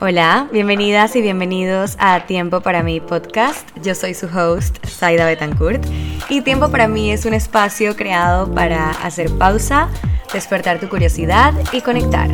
Hola, 0.00 0.48
bienvenidas 0.52 1.16
y 1.16 1.22
bienvenidos 1.22 1.96
a 1.98 2.24
Tiempo 2.26 2.60
para 2.60 2.84
mí 2.84 3.00
podcast. 3.00 3.68
Yo 3.82 3.96
soy 3.96 4.14
su 4.14 4.26
host, 4.26 4.86
Saida 4.86 5.26
Betancourt, 5.26 5.84
y 6.28 6.42
Tiempo 6.42 6.70
para 6.70 6.86
mí 6.86 7.10
es 7.10 7.24
un 7.24 7.34
espacio 7.34 7.96
creado 7.96 8.54
para 8.54 8.90
hacer 8.90 9.28
pausa, 9.38 9.88
despertar 10.32 10.78
tu 10.78 10.88
curiosidad 10.88 11.52
y 11.72 11.80
conectar. 11.80 12.30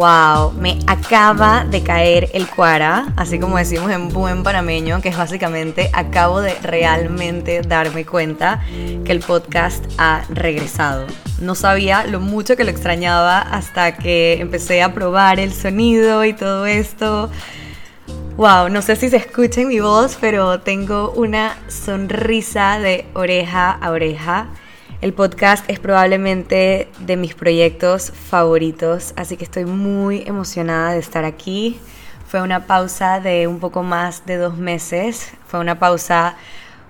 Wow, 0.00 0.52
me 0.52 0.78
acaba 0.86 1.66
de 1.66 1.82
caer 1.82 2.30
el 2.32 2.48
cuara, 2.48 3.12
así 3.16 3.38
como 3.38 3.58
decimos 3.58 3.90
en 3.90 4.08
buen 4.08 4.42
panameño, 4.42 5.02
que 5.02 5.10
es 5.10 5.16
básicamente 5.18 5.90
acabo 5.92 6.40
de 6.40 6.54
realmente 6.62 7.60
darme 7.60 8.06
cuenta 8.06 8.64
que 9.04 9.12
el 9.12 9.20
podcast 9.20 9.84
ha 9.98 10.22
regresado. 10.30 11.06
No 11.42 11.54
sabía 11.54 12.06
lo 12.06 12.18
mucho 12.18 12.56
que 12.56 12.64
lo 12.64 12.70
extrañaba 12.70 13.40
hasta 13.40 13.94
que 13.98 14.40
empecé 14.40 14.82
a 14.82 14.94
probar 14.94 15.38
el 15.38 15.52
sonido 15.52 16.24
y 16.24 16.32
todo 16.32 16.64
esto. 16.64 17.28
Wow, 18.38 18.70
no 18.70 18.80
sé 18.80 18.96
si 18.96 19.10
se 19.10 19.18
escucha 19.18 19.60
mi 19.66 19.80
voz, 19.80 20.16
pero 20.18 20.60
tengo 20.60 21.10
una 21.10 21.58
sonrisa 21.68 22.78
de 22.78 23.04
oreja 23.12 23.72
a 23.72 23.90
oreja. 23.90 24.46
El 25.00 25.14
podcast 25.14 25.64
es 25.70 25.78
probablemente 25.78 26.90
de 26.98 27.16
mis 27.16 27.34
proyectos 27.34 28.12
favoritos, 28.12 29.14
así 29.16 29.38
que 29.38 29.44
estoy 29.44 29.64
muy 29.64 30.24
emocionada 30.26 30.92
de 30.92 30.98
estar 30.98 31.24
aquí. 31.24 31.80
Fue 32.26 32.42
una 32.42 32.66
pausa 32.66 33.18
de 33.18 33.46
un 33.46 33.60
poco 33.60 33.82
más 33.82 34.26
de 34.26 34.36
dos 34.36 34.58
meses, 34.58 35.32
fue 35.46 35.58
una 35.58 35.78
pausa 35.78 36.36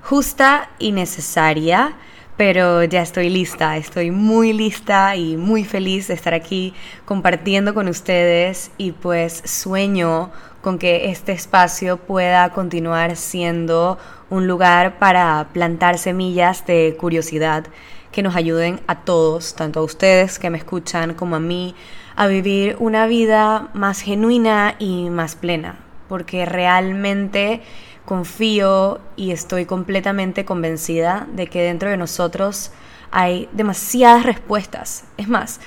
justa 0.03 0.71
y 0.81 0.91
necesaria, 0.91 1.95
pero 2.37 2.83
ya 2.83 3.01
estoy 3.01 3.31
lista, 3.31 3.77
estoy 3.77 4.11
muy 4.11 4.53
lista 4.53 5.15
y 5.15 5.37
muy 5.37 5.63
feliz 5.63 6.09
de 6.09 6.15
estar 6.15 6.35
aquí 6.35 6.75
compartiendo 7.05 7.75
con 7.75 7.87
ustedes 7.87 8.73
y 8.77 8.91
pues 8.91 9.41
sueño 9.45 10.33
con 10.63 10.81
que 10.81 11.11
este 11.11 11.31
espacio 11.31 11.97
pueda 11.97 12.51
continuar 12.51 13.15
siendo 13.15 13.99
un 14.31 14.49
lugar 14.49 14.99
para 14.99 15.47
plantar 15.53 15.97
semillas 15.97 16.67
de 16.67 16.97
curiosidad 16.99 17.67
que 18.13 18.23
nos 18.23 18.37
ayuden 18.37 18.81
a 18.87 19.01
todos, 19.01 19.55
tanto 19.55 19.81
a 19.81 19.83
ustedes 19.83 20.39
que 20.39 20.51
me 20.51 20.59
escuchan 20.59 21.15
como 21.15 21.37
a 21.37 21.41
mí, 21.41 21.75
a 22.17 22.27
vivir 22.27 22.77
una 22.81 23.07
vida 23.07 23.69
más 23.73 24.01
genuina 24.01 24.75
y 24.79 25.11
más 25.11 25.37
plena, 25.37 25.77
porque 26.09 26.45
realmente 26.45 27.63
confío 28.05 29.01
y 29.17 29.31
estoy 29.31 29.67
completamente 29.67 30.45
convencida 30.45 31.27
de 31.33 31.47
que 31.47 31.63
dentro 31.63 31.91
de 31.91 31.97
nosotros 31.97 32.73
hay 33.11 33.49
demasiadas 33.53 34.25
respuestas. 34.25 35.05
Es 35.17 35.29
más, 35.29 35.61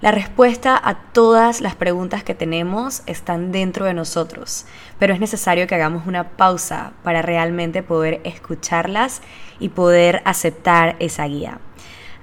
la 0.00 0.10
respuesta 0.10 0.78
a 0.82 0.96
todas 1.12 1.60
las 1.60 1.76
preguntas 1.76 2.24
que 2.24 2.34
tenemos 2.34 3.02
están 3.06 3.52
dentro 3.52 3.86
de 3.86 3.94
nosotros, 3.94 4.66
pero 4.98 5.14
es 5.14 5.20
necesario 5.20 5.66
que 5.66 5.76
hagamos 5.76 6.06
una 6.06 6.30
pausa 6.36 6.92
para 7.02 7.22
realmente 7.22 7.82
poder 7.82 8.20
escucharlas 8.24 9.22
y 9.60 9.70
poder 9.70 10.20
aceptar 10.26 10.96
esa 10.98 11.24
guía. 11.26 11.58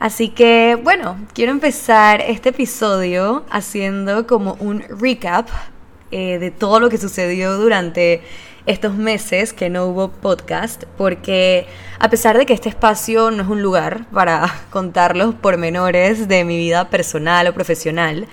Así 0.02 0.30
que 0.30 0.80
bueno, 0.84 1.16
quiero 1.32 1.52
empezar 1.52 2.22
este 2.22 2.50
episodio 2.50 3.46
haciendo 3.52 4.26
como 4.26 4.56
un 4.56 4.82
recap 4.82 5.48
eh, 6.10 6.40
de 6.40 6.50
todo 6.50 6.80
lo 6.80 6.90
que 6.90 6.98
sucedió 6.98 7.56
durante 7.60 8.24
estos 8.66 8.96
meses 8.96 9.54
que 9.54 9.70
no 9.70 9.86
hubo 9.86 10.10
podcast, 10.10 10.86
porque 10.98 11.68
a 12.00 12.10
pesar 12.10 12.40
de 12.40 12.48
que 12.48 12.54
este 12.54 12.68
espacio 12.68 13.30
no 13.30 13.44
es 13.44 13.50
un 13.50 13.62
lugar 13.62 14.08
para 14.10 14.52
contar 14.72 15.16
los 15.16 15.36
pormenores 15.36 16.28
de 16.28 16.46
mi 16.46 16.58
vida 16.58 16.90
personal 16.90 17.46
o 17.46 17.54
profesional, 17.54 18.28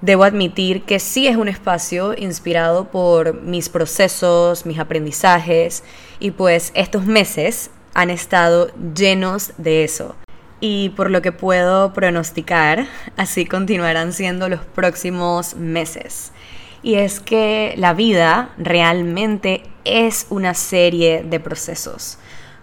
debo 0.00 0.24
admitir 0.24 0.82
que 0.82 0.98
sí 0.98 1.28
es 1.28 1.36
un 1.36 1.46
espacio 1.46 2.16
inspirado 2.18 2.90
por 2.90 3.40
mis 3.42 3.68
procesos, 3.68 4.66
mis 4.66 4.80
aprendizajes, 4.80 5.84
y 6.18 6.32
pues 6.32 6.72
estos 6.74 7.06
meses 7.06 7.70
han 7.94 8.10
estado 8.10 8.72
llenos 8.92 9.52
de 9.56 9.84
eso 9.84 10.16
y 10.60 10.90
por 10.90 11.10
lo 11.10 11.22
que 11.22 11.32
puedo 11.32 11.92
pronosticar, 11.92 12.86
así 13.16 13.46
continuarán 13.46 14.12
siendo 14.12 14.48
los 14.48 14.60
próximos 14.60 15.56
meses. 15.56 16.32
Y 16.82 16.94
es 16.94 17.20
que 17.20 17.74
la 17.76 17.94
vida 17.94 18.50
realmente 18.58 19.62
es 19.84 20.26
una 20.30 20.54
serie 20.54 21.22
de 21.22 21.40
procesos. 21.40 22.18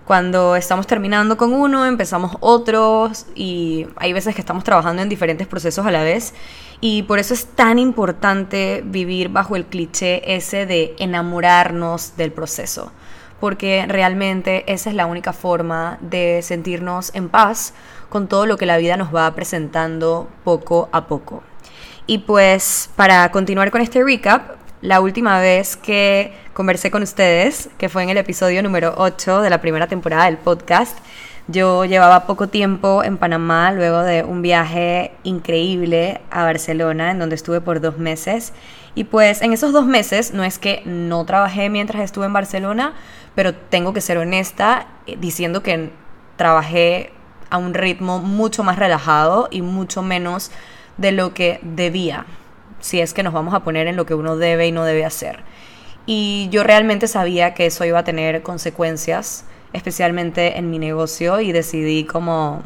Cuando 0.06 0.56
estamos 0.56 0.88
terminando 0.88 1.36
con 1.36 1.54
uno, 1.54 1.86
empezamos 1.86 2.38
otros 2.40 3.26
y 3.36 3.88
hay 3.98 4.14
veces 4.14 4.34
que 4.34 4.42
estamos 4.42 4.64
trabajando 4.64 5.02
en 5.02 5.10
diferentes 5.10 5.48
procesos 5.48 5.86
a 5.86 5.92
la 5.92 6.02
vez. 6.02 6.34
Y 6.80 7.04
por 7.04 7.20
eso 7.20 7.34
es 7.34 7.46
tan 7.46 7.78
importante 7.78 8.84
vivir 8.86 9.30
bajo 9.30 9.56
el 9.56 9.66
cliché 9.66 10.36
ese 10.36 10.66
de 10.66 10.96
enamorarnos 10.98 12.16
del 12.16 12.32
proceso 12.32 12.92
porque 13.40 13.86
realmente 13.88 14.64
esa 14.72 14.90
es 14.90 14.96
la 14.96 15.06
única 15.06 15.34
forma 15.34 15.98
de 16.02 16.42
sentirnos 16.42 17.14
en 17.14 17.30
paz 17.30 17.74
con 18.10 18.28
todo 18.28 18.46
lo 18.46 18.58
que 18.58 18.66
la 18.66 18.78
vida 18.78 18.98
nos 18.98 19.14
va 19.14 19.34
presentando 19.36 20.30
poco 20.44 20.90
a 20.92 21.08
poco. 21.08 21.44
Y 22.06 22.20
pues 22.20 22.90
para 22.96 23.30
continuar 23.32 23.70
con 23.70 23.82
este 23.82 24.04
recap, 24.04 24.58
la 24.82 25.02
última 25.02 25.40
vez 25.40 25.76
que 25.76 26.34
conversé 26.54 26.92
con 26.92 27.04
ustedes, 27.04 27.70
que 27.78 27.90
fue 27.90 28.04
en 28.04 28.10
el 28.10 28.18
episodio 28.18 28.64
número 28.64 28.94
8 28.98 29.42
de 29.42 29.50
la 29.50 29.60
primera 29.60 29.88
temporada 29.88 30.26
del 30.26 30.38
podcast, 30.38 30.98
yo 31.50 31.86
llevaba 31.86 32.28
poco 32.28 32.48
tiempo 32.48 33.04
en 33.04 33.18
Panamá 33.18 33.72
luego 33.72 34.04
de 34.04 34.24
un 34.24 34.42
viaje 34.42 35.14
increíble 35.24 36.20
a 36.30 36.44
Barcelona, 36.44 37.12
en 37.12 37.20
donde 37.20 37.36
estuve 37.36 37.62
por 37.62 37.80
dos 37.80 37.98
meses. 37.98 38.54
Y 38.96 39.06
pues 39.06 39.42
en 39.42 39.54
esos 39.54 39.72
dos 39.72 39.86
meses 39.86 40.34
no 40.34 40.44
es 40.44 40.60
que 40.60 40.82
no 40.86 41.26
trabajé 41.26 41.70
mientras 41.70 42.04
estuve 42.04 42.26
en 42.26 42.34
Barcelona, 42.34 42.94
pero 43.38 43.54
tengo 43.54 43.94
que 43.94 44.02
ser 44.02 44.18
honesta 44.18 44.88
eh, 45.06 45.16
diciendo 45.16 45.62
que 45.62 45.92
trabajé 46.38 47.12
a 47.52 47.60
un 47.60 47.76
ritmo 47.76 48.18
mucho 48.18 48.64
más 48.64 48.80
relajado 48.80 49.48
y 49.52 49.62
mucho 49.62 50.02
menos 50.02 50.50
de 50.98 51.12
lo 51.12 51.36
que 51.36 51.60
debía, 51.62 52.26
si 52.80 53.00
es 53.00 53.14
que 53.14 53.22
nos 53.22 53.34
vamos 53.34 53.54
a 53.54 53.60
poner 53.60 53.86
en 53.86 53.96
lo 53.96 54.08
que 54.08 54.16
uno 54.16 54.38
debe 54.38 54.66
y 54.66 54.72
no 54.72 54.86
debe 54.86 55.06
hacer. 55.06 55.44
Y 56.08 56.48
yo 56.50 56.64
realmente 56.64 57.08
sabía 57.08 57.54
que 57.54 57.68
eso 57.68 57.86
iba 57.86 58.00
a 58.00 58.04
tener 58.04 58.42
consecuencias, 58.42 59.46
especialmente 59.72 60.58
en 60.58 60.72
mi 60.72 60.80
negocio, 60.80 61.40
y 61.40 61.52
decidí 61.52 62.06
como 62.06 62.64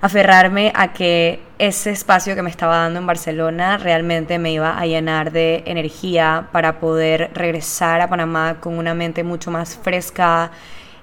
aferrarme 0.00 0.72
a 0.74 0.92
que 0.92 1.40
ese 1.58 1.90
espacio 1.90 2.34
que 2.34 2.42
me 2.42 2.50
estaba 2.50 2.78
dando 2.78 3.00
en 3.00 3.06
Barcelona 3.06 3.78
realmente 3.78 4.38
me 4.38 4.52
iba 4.52 4.78
a 4.78 4.86
llenar 4.86 5.32
de 5.32 5.64
energía 5.66 6.48
para 6.52 6.78
poder 6.78 7.30
regresar 7.34 8.00
a 8.00 8.08
Panamá 8.08 8.58
con 8.60 8.78
una 8.78 8.94
mente 8.94 9.24
mucho 9.24 9.50
más 9.50 9.76
fresca 9.76 10.52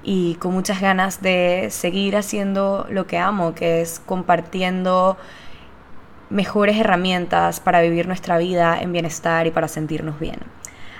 y 0.01 0.35
con 0.35 0.53
muchas 0.53 0.79
ganas 0.79 1.22
de 1.22 1.67
seguir 1.72 2.16
haciendo 2.16 2.88
lo 2.89 3.05
que 3.05 3.17
amo, 3.17 3.53
que 3.53 3.81
es 3.81 4.00
compartiendo 4.05 5.17
mejores 6.29 6.78
herramientas 6.78 7.59
para 7.59 7.81
vivir 7.81 8.07
nuestra 8.07 8.38
vida 8.38 8.79
en 8.79 8.94
bienestar 8.94 9.45
y 9.47 9.51
para 9.51 9.67
sentirnos 9.67 10.19
bien. 10.19 10.39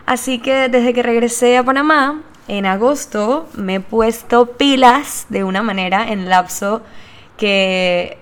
Así 0.06 0.40
que 0.40 0.70
desde 0.70 0.94
que 0.94 1.02
regresé 1.02 1.58
a 1.58 1.64
Panamá, 1.64 2.22
en 2.48 2.66
agosto, 2.66 3.48
me 3.56 3.76
he 3.76 3.80
puesto 3.80 4.52
pilas 4.52 5.26
de 5.30 5.44
una 5.44 5.64
manera 5.64 6.12
en 6.12 6.30
lapso 6.30 6.84
que 7.38 8.18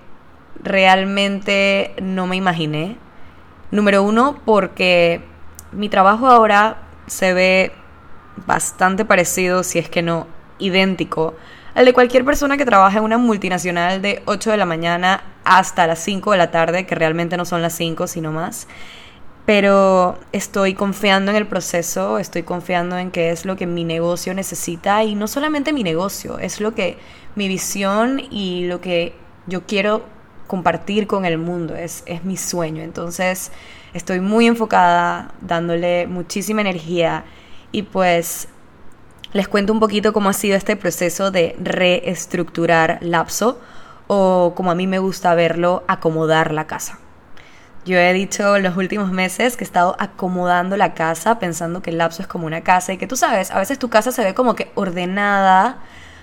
realmente 0.62 1.94
no 2.00 2.26
me 2.26 2.36
imaginé. 2.36 2.96
Número 3.70 4.02
uno, 4.02 4.40
porque 4.44 5.20
mi 5.72 5.88
trabajo 5.88 6.28
ahora 6.28 6.78
se 7.06 7.34
ve 7.34 7.72
bastante 8.46 9.04
parecido, 9.04 9.62
si 9.62 9.78
es 9.78 9.88
que 9.88 10.02
no 10.02 10.26
idéntico, 10.58 11.34
al 11.74 11.84
de 11.84 11.92
cualquier 11.92 12.24
persona 12.24 12.56
que 12.56 12.64
trabaja 12.64 12.98
en 12.98 13.04
una 13.04 13.18
multinacional 13.18 14.00
de 14.00 14.22
8 14.26 14.52
de 14.52 14.56
la 14.56 14.66
mañana 14.66 15.24
hasta 15.44 15.86
las 15.86 15.98
5 16.00 16.30
de 16.32 16.38
la 16.38 16.50
tarde, 16.50 16.86
que 16.86 16.94
realmente 16.94 17.36
no 17.36 17.44
son 17.44 17.62
las 17.62 17.74
5, 17.74 18.06
sino 18.06 18.30
más. 18.30 18.68
Pero 19.46 20.18
estoy 20.32 20.74
confiando 20.74 21.30
en 21.30 21.36
el 21.36 21.46
proceso, 21.46 22.18
estoy 22.18 22.44
confiando 22.44 22.96
en 22.96 23.10
que 23.10 23.30
es 23.30 23.44
lo 23.44 23.56
que 23.56 23.66
mi 23.66 23.84
negocio 23.84 24.32
necesita 24.32 25.04
y 25.04 25.14
no 25.14 25.28
solamente 25.28 25.74
mi 25.74 25.82
negocio, 25.82 26.38
es 26.38 26.60
lo 26.60 26.74
que 26.74 26.96
mi 27.34 27.46
visión 27.46 28.22
y 28.30 28.66
lo 28.66 28.80
que 28.80 29.14
yo 29.46 29.66
quiero 29.66 30.02
compartir 30.46 31.06
con 31.06 31.26
el 31.26 31.36
mundo, 31.36 31.76
es, 31.76 32.02
es 32.06 32.24
mi 32.24 32.38
sueño. 32.38 32.82
Entonces 32.82 33.52
estoy 33.92 34.20
muy 34.20 34.46
enfocada, 34.46 35.32
dándole 35.42 36.06
muchísima 36.06 36.62
energía 36.62 37.24
y 37.70 37.82
pues 37.82 38.48
les 39.34 39.48
cuento 39.48 39.72
un 39.72 39.80
poquito 39.80 40.12
cómo 40.12 40.30
ha 40.30 40.32
sido 40.32 40.56
este 40.56 40.76
proceso 40.76 41.30
de 41.30 41.56
reestructurar 41.60 42.98
Lapso 43.02 43.60
o 44.06 44.54
como 44.54 44.70
a 44.70 44.74
mí 44.74 44.86
me 44.86 45.00
gusta 45.00 45.34
verlo, 45.34 45.82
acomodar 45.86 46.52
la 46.52 46.66
casa. 46.66 46.98
Yo 47.84 47.98
he 47.98 48.12
dicho 48.14 48.58
los 48.60 48.76
últimos 48.78 49.12
meses 49.12 49.58
que 49.58 49.64
he 49.64 49.66
estado 49.66 49.94
acomodando 49.98 50.76
la 50.78 50.94
casa 50.94 51.38
pensando 51.38 51.82
que 51.82 51.90
el 51.90 51.98
lapso 51.98 52.22
es 52.22 52.28
como 52.28 52.46
una 52.46 52.62
casa 52.62 52.94
y 52.94 52.96
que 52.96 53.06
tú 53.06 53.14
sabes, 53.14 53.50
a 53.50 53.58
veces 53.58 53.78
tu 53.78 53.90
casa 53.90 54.10
se 54.10 54.24
ve 54.24 54.32
como 54.32 54.54
que 54.54 54.70
ordenada, 54.74 55.78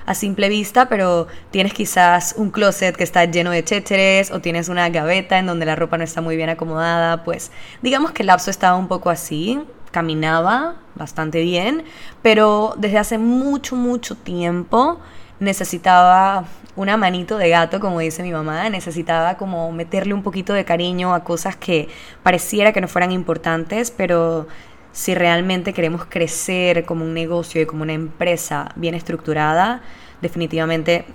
a 0.08 0.16
simple 0.16 0.50
vista, 0.50 0.90
pero 0.90 1.28
tienes 1.52 1.74
quizás 1.74 2.34
un 2.36 2.50
closet 2.50 2.96
que 2.96 3.04
está 3.04 3.26
lleno 3.26 3.52
de 3.52 3.64
chécheres 3.64 4.32
o 4.32 4.40
tienes 4.40 4.70
una 4.70 4.90
gaveta 4.90 5.38
en 5.38 5.46
donde 5.46 5.68
la 5.68 5.76
ropa 5.76 6.00
no 6.00 6.04
está 6.04 6.22
muy 6.22 6.36
bien 6.36 6.50
acomodada, 6.50 7.24
pues 7.24 7.52
digamos 7.84 8.12
que 8.12 8.24
el 8.24 8.28
lapso 8.28 8.50
estaba 8.50 8.76
un 8.78 8.88
poco 8.88 9.12
así, 9.12 9.62
caminaba 9.92 10.78
bastante 10.96 11.42
bien, 11.42 11.84
pero 12.24 12.74
desde 12.78 12.98
hace 12.98 13.18
mucho, 13.20 13.76
mucho 13.76 14.16
tiempo 14.16 15.00
necesitaba 15.42 16.46
una 16.76 16.96
manito 16.96 17.38
de 17.38 17.50
gato, 17.50 17.80
como 17.80 18.00
dice 18.00 18.24
mi 18.24 18.32
mamá, 18.32 18.70
necesitaba 18.70 19.36
como 19.36 19.72
meterle 19.72 20.14
un 20.14 20.24
poquito 20.24 20.54
de 20.54 20.64
cariño 20.64 21.14
a 21.14 21.24
cosas 21.24 21.58
que 21.58 21.90
pareciera 22.24 22.72
que 22.72 22.80
no 22.80 22.88
fueran 22.88 23.12
importantes, 23.12 23.92
pero 23.92 24.48
si 24.94 25.16
realmente 25.16 25.74
queremos 25.74 26.06
crecer 26.06 26.86
como 26.86 27.04
un 27.04 27.14
negocio 27.14 27.60
y 27.62 27.66
como 27.66 27.82
una 27.82 27.94
empresa 27.94 28.72
bien 28.76 28.94
estructurada, 28.94 29.82
definitivamente 30.22 31.06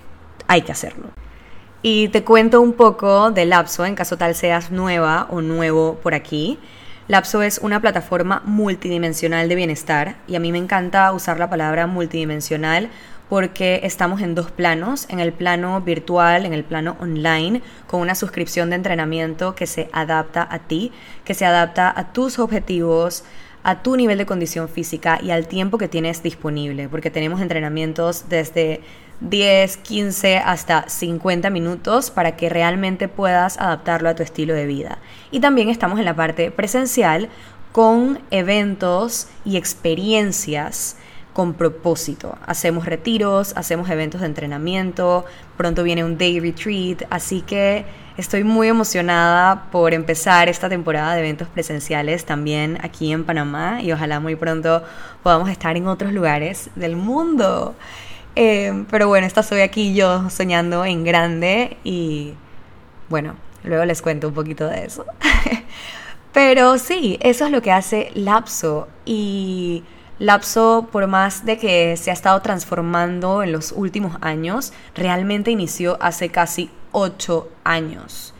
hay 0.47 0.61
que 0.61 0.73
hacerlo. 0.73 1.07
Y 1.81 2.09
te 2.09 2.23
cuento 2.23 2.59
un 2.59 2.73
poco 2.73 3.31
de 3.31 3.45
Lapso 3.45 3.85
en 3.85 3.95
caso 3.95 4.17
tal 4.17 4.35
seas 4.35 4.71
nueva 4.71 5.27
o 5.29 5.41
nuevo 5.41 5.99
por 6.03 6.13
aquí. 6.13 6.59
Lapso 7.07 7.41
es 7.41 7.59
una 7.59 7.79
plataforma 7.79 8.41
multidimensional 8.43 9.47
de 9.47 9.55
bienestar 9.55 10.17
y 10.27 10.35
a 10.35 10.41
mí 10.41 10.51
me 10.51 10.57
encanta 10.57 11.13
usar 11.13 11.39
la 11.39 11.49
palabra 11.49 11.87
multidimensional 11.87 12.89
porque 13.29 13.81
estamos 13.83 14.21
en 14.21 14.35
dos 14.35 14.51
planos, 14.51 15.05
en 15.09 15.19
el 15.19 15.33
plano 15.33 15.81
virtual, 15.81 16.45
en 16.45 16.53
el 16.53 16.63
plano 16.63 16.95
online, 16.99 17.61
con 17.87 18.01
una 18.01 18.15
suscripción 18.15 18.69
de 18.69 18.77
entrenamiento 18.77 19.55
que 19.55 19.67
se 19.67 19.89
adapta 19.91 20.47
a 20.49 20.59
ti, 20.59 20.91
que 21.25 21.33
se 21.33 21.45
adapta 21.45 21.93
a 21.95 22.13
tus 22.13 22.39
objetivos, 22.39 23.23
a 23.63 23.83
tu 23.83 23.97
nivel 23.97 24.17
de 24.17 24.25
condición 24.25 24.69
física 24.69 25.19
y 25.21 25.31
al 25.31 25.47
tiempo 25.47 25.77
que 25.77 25.89
tienes 25.89 26.23
disponible, 26.23 26.87
porque 26.87 27.11
tenemos 27.11 27.41
entrenamientos 27.41 28.29
desde 28.29 28.81
10, 29.19 29.77
15 29.77 30.37
hasta 30.37 30.87
50 30.87 31.49
minutos 31.49 32.11
para 32.11 32.35
que 32.37 32.49
realmente 32.49 33.07
puedas 33.07 33.57
adaptarlo 33.57 34.09
a 34.09 34.15
tu 34.15 34.23
estilo 34.23 34.53
de 34.53 34.67
vida. 34.67 34.99
Y 35.31 35.39
también 35.39 35.69
estamos 35.69 35.99
en 35.99 36.05
la 36.05 36.15
parte 36.15 36.51
presencial 36.51 37.29
con 37.71 38.19
eventos 38.31 39.27
y 39.43 39.57
experiencias 39.57 40.97
con 41.37 41.53
propósito. 41.53 42.35
Hacemos 42.47 42.87
retiros, 42.87 43.53
hacemos 43.55 43.91
eventos 43.91 44.21
de 44.21 44.25
entrenamiento, 44.25 45.23
pronto 45.55 45.83
viene 45.83 46.03
un 46.03 46.17
day 46.17 46.39
retreat, 46.39 47.03
así 47.11 47.41
que 47.41 47.85
estoy 48.17 48.43
muy 48.43 48.69
emocionada 48.69 49.69
por 49.69 49.93
empezar 49.93 50.49
esta 50.49 50.67
temporada 50.67 51.13
de 51.13 51.19
eventos 51.19 51.47
presenciales 51.47 52.25
también 52.25 52.79
aquí 52.81 53.11
en 53.11 53.23
Panamá 53.23 53.83
y 53.83 53.91
ojalá 53.91 54.19
muy 54.19 54.35
pronto 54.35 54.83
podamos 55.21 55.51
estar 55.51 55.77
en 55.77 55.87
otros 55.87 56.11
lugares 56.11 56.71
del 56.73 56.95
mundo. 56.95 57.75
Eh, 58.35 58.85
pero 58.89 59.07
bueno, 59.07 59.27
esta 59.27 59.43
soy 59.43 59.59
aquí 59.61 59.93
yo 59.93 60.31
soñando 60.31 60.85
en 60.85 61.03
grande 61.03 61.77
y 61.83 62.33
bueno, 63.09 63.35
luego 63.63 63.85
les 63.85 64.01
cuento 64.01 64.29
un 64.29 64.33
poquito 64.33 64.67
de 64.67 64.85
eso. 64.85 65.05
pero 66.33 66.79
sí, 66.79 67.19
eso 67.21 67.45
es 67.45 67.51
lo 67.51 67.61
que 67.61 67.71
hace 67.71 68.09
Lapso 68.15 68.87
y 69.05 69.83
Lapso, 70.19 70.87
por 70.91 71.05
más 71.05 71.45
de 71.45 71.59
que 71.59 71.95
se 71.95 72.09
ha 72.09 72.13
estado 72.13 72.41
transformando 72.41 73.43
en 73.43 73.51
los 73.51 73.71
últimos 73.71 74.17
años, 74.21 74.73
realmente 74.95 75.51
inició 75.51 75.95
hace 76.01 76.29
casi 76.29 76.71
ocho 76.91 77.49
años 77.63 78.33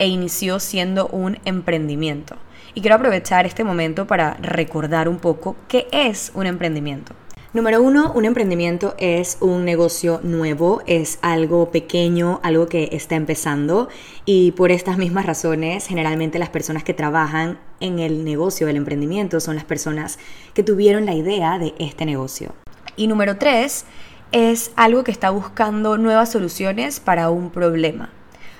e 0.00 0.08
inició 0.08 0.58
siendo 0.58 1.06
un 1.06 1.38
emprendimiento. 1.44 2.34
Y 2.74 2.80
quiero 2.80 2.96
aprovechar 2.96 3.46
este 3.46 3.62
momento 3.62 4.08
para 4.08 4.38
recordar 4.40 5.08
un 5.08 5.20
poco 5.20 5.54
qué 5.68 5.86
es 5.92 6.32
un 6.34 6.46
emprendimiento. 6.46 7.14
Número 7.52 7.82
uno, 7.82 8.12
un 8.14 8.26
emprendimiento 8.26 8.94
es 8.96 9.36
un 9.40 9.64
negocio 9.64 10.20
nuevo, 10.22 10.82
es 10.86 11.18
algo 11.20 11.72
pequeño, 11.72 12.38
algo 12.44 12.68
que 12.68 12.90
está 12.92 13.16
empezando 13.16 13.88
y 14.24 14.52
por 14.52 14.70
estas 14.70 14.98
mismas 14.98 15.26
razones 15.26 15.88
generalmente 15.88 16.38
las 16.38 16.50
personas 16.50 16.84
que 16.84 16.94
trabajan 16.94 17.58
en 17.80 17.98
el 17.98 18.24
negocio 18.24 18.68
del 18.68 18.76
emprendimiento 18.76 19.40
son 19.40 19.56
las 19.56 19.64
personas 19.64 20.20
que 20.54 20.62
tuvieron 20.62 21.06
la 21.06 21.14
idea 21.14 21.58
de 21.58 21.74
este 21.80 22.06
negocio. 22.06 22.54
Y 22.94 23.08
número 23.08 23.36
tres, 23.36 23.84
es 24.30 24.70
algo 24.76 25.02
que 25.02 25.10
está 25.10 25.30
buscando 25.30 25.98
nuevas 25.98 26.30
soluciones 26.30 27.00
para 27.00 27.30
un 27.30 27.50
problema. 27.50 28.10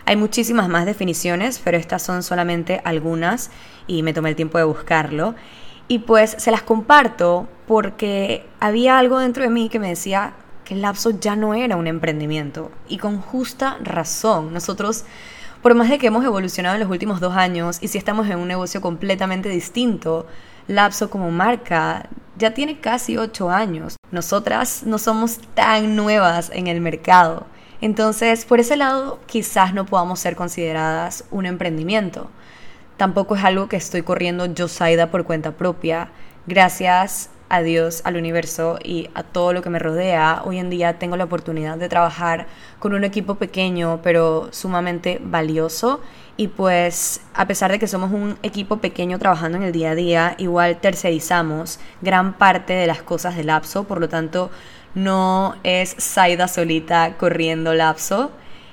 Hay 0.04 0.16
muchísimas 0.16 0.68
más 0.68 0.84
definiciones, 0.84 1.60
pero 1.62 1.76
estas 1.76 2.02
son 2.02 2.24
solamente 2.24 2.80
algunas 2.82 3.52
y 3.86 4.02
me 4.02 4.12
tomé 4.12 4.30
el 4.30 4.34
tiempo 4.34 4.58
de 4.58 4.64
buscarlo. 4.64 5.36
Y 5.90 5.98
pues 5.98 6.36
se 6.38 6.52
las 6.52 6.62
comparto 6.62 7.48
porque 7.66 8.46
había 8.60 8.96
algo 8.96 9.18
dentro 9.18 9.42
de 9.42 9.50
mí 9.50 9.68
que 9.68 9.80
me 9.80 9.88
decía 9.88 10.34
que 10.62 10.74
el 10.74 10.82
lapso 10.82 11.10
ya 11.10 11.34
no 11.34 11.52
era 11.52 11.74
un 11.74 11.88
emprendimiento. 11.88 12.70
Y 12.86 12.98
con 12.98 13.20
justa 13.20 13.76
razón. 13.82 14.52
Nosotros, 14.52 15.04
por 15.62 15.74
más 15.74 15.90
de 15.90 15.98
que 15.98 16.06
hemos 16.06 16.24
evolucionado 16.24 16.76
en 16.76 16.82
los 16.82 16.90
últimos 16.90 17.18
dos 17.18 17.34
años 17.34 17.78
y 17.82 17.88
si 17.88 17.98
estamos 17.98 18.28
en 18.28 18.38
un 18.38 18.46
negocio 18.46 18.80
completamente 18.80 19.48
distinto, 19.48 20.28
Lapso 20.68 21.10
como 21.10 21.32
marca 21.32 22.08
ya 22.38 22.54
tiene 22.54 22.78
casi 22.78 23.16
ocho 23.16 23.50
años. 23.50 23.96
Nosotras 24.12 24.84
no 24.84 24.96
somos 24.96 25.38
tan 25.54 25.96
nuevas 25.96 26.52
en 26.54 26.68
el 26.68 26.80
mercado. 26.80 27.48
Entonces, 27.80 28.44
por 28.44 28.60
ese 28.60 28.76
lado, 28.76 29.18
quizás 29.26 29.74
no 29.74 29.86
podamos 29.86 30.20
ser 30.20 30.36
consideradas 30.36 31.24
un 31.32 31.46
emprendimiento. 31.46 32.30
Tampoco 33.00 33.34
es 33.34 33.44
algo 33.44 33.66
que 33.66 33.76
estoy 33.76 34.02
corriendo 34.02 34.44
yo, 34.44 34.68
Saida, 34.68 35.10
por 35.10 35.24
cuenta 35.24 35.52
propia. 35.52 36.10
Gracias 36.46 37.30
a 37.48 37.62
Dios, 37.62 38.02
al 38.04 38.18
universo 38.18 38.78
y 38.84 39.08
a 39.14 39.22
todo 39.22 39.54
lo 39.54 39.62
que 39.62 39.70
me 39.70 39.78
rodea, 39.78 40.42
hoy 40.44 40.58
en 40.58 40.68
día 40.68 40.98
tengo 40.98 41.16
la 41.16 41.24
oportunidad 41.24 41.78
de 41.78 41.88
trabajar 41.88 42.46
con 42.78 42.92
un 42.92 43.02
equipo 43.02 43.36
pequeño 43.36 44.00
pero 44.02 44.50
sumamente 44.52 45.18
valioso 45.24 46.02
y 46.36 46.48
pues 46.48 47.22
a 47.32 47.46
pesar 47.46 47.70
de 47.70 47.78
que 47.78 47.86
somos 47.86 48.12
un 48.12 48.36
equipo 48.42 48.76
pequeño 48.76 49.18
trabajando 49.18 49.56
en 49.56 49.64
el 49.64 49.72
día 49.72 49.92
a 49.92 49.94
día, 49.94 50.34
igual 50.36 50.76
tercerizamos 50.76 51.80
gran 52.02 52.34
parte 52.34 52.74
de 52.74 52.86
las 52.86 53.00
cosas 53.00 53.34
del 53.34 53.46
lapso, 53.46 53.84
por 53.84 53.98
lo 53.98 54.10
tanto 54.10 54.50
no 54.94 55.54
es 55.62 55.94
Saida 55.96 56.48
solita 56.48 57.14
corriendo 57.16 57.72
lapso. 57.72 58.30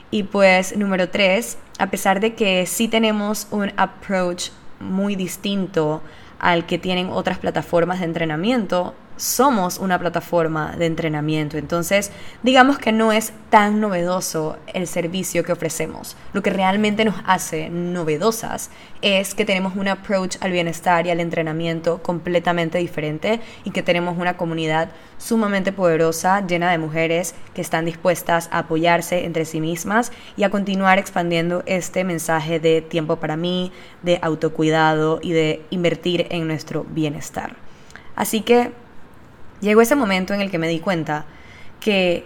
Y 0.10 0.24
pues 0.24 0.76
número 0.78 1.10
tres, 1.10 1.58
a 1.80 1.90
pesar 1.90 2.20
de 2.20 2.34
que 2.34 2.66
sí 2.66 2.88
tenemos 2.88 3.48
un 3.52 3.74
approach 3.78 4.50
muy 4.80 5.16
distinto 5.16 6.02
al 6.40 6.66
que 6.66 6.78
tienen 6.78 7.10
otras 7.10 7.40
plataformas 7.40 8.00
de 8.00 8.06
entrenamiento, 8.06 8.94
somos 9.18 9.80
una 9.80 10.00
plataforma 10.00 10.76
de 10.78 10.86
entrenamiento. 10.86 11.58
Entonces, 11.58 12.12
digamos 12.44 12.78
que 12.78 12.92
no 12.92 13.12
es 13.12 13.34
tan 13.50 13.82
novedoso 13.82 14.58
el 14.74 14.88
servicio 14.88 15.44
que 15.44 15.52
ofrecemos. 15.52 16.16
Lo 16.34 16.42
que 16.42 16.50
realmente 16.52 17.04
nos 17.04 17.16
hace 17.26 17.70
novedosas 17.70 18.70
es 19.02 19.36
que 19.36 19.46
tenemos 19.46 19.76
un 19.76 19.88
approach 19.88 20.38
al 20.40 20.52
bienestar 20.52 21.06
y 21.06 21.10
al 21.10 21.20
entrenamiento 21.20 22.02
completamente 22.02 22.78
diferente 22.78 23.42
y 23.64 23.72
que 23.72 23.84
tenemos 23.84 24.18
una 24.18 24.38
comunidad 24.38 24.90
sumamente 25.18 25.72
poderosa, 25.72 26.46
llena 26.46 26.72
de 26.72 26.78
mujeres 26.78 27.36
que 27.54 27.62
están 27.62 27.86
dispuestas 27.86 28.50
a 28.52 28.60
apoyarse 28.60 29.26
entre 29.26 29.46
sí 29.46 29.60
mismas 29.60 30.12
y 30.36 30.44
a 30.44 30.50
continuar 30.50 31.00
expandiendo 31.00 31.64
este 31.66 32.04
mensaje 32.04 32.60
de 32.60 32.82
tiempo 32.82 33.18
para 33.18 33.38
mí, 33.38 33.72
de 34.04 34.20
autocuidado 34.22 35.20
y 35.22 35.32
de 35.32 35.66
invertir 35.70 36.28
en 36.30 36.48
nuestro 36.48 36.86
bienestar. 36.90 37.56
Así 38.16 38.42
que 38.42 38.72
llegó 39.62 39.82
ese 39.82 39.96
momento 39.96 40.34
en 40.34 40.42
el 40.42 40.52
que 40.52 40.58
me 40.58 40.68
di 40.68 40.80
cuenta 40.80 41.26
que 41.80 42.26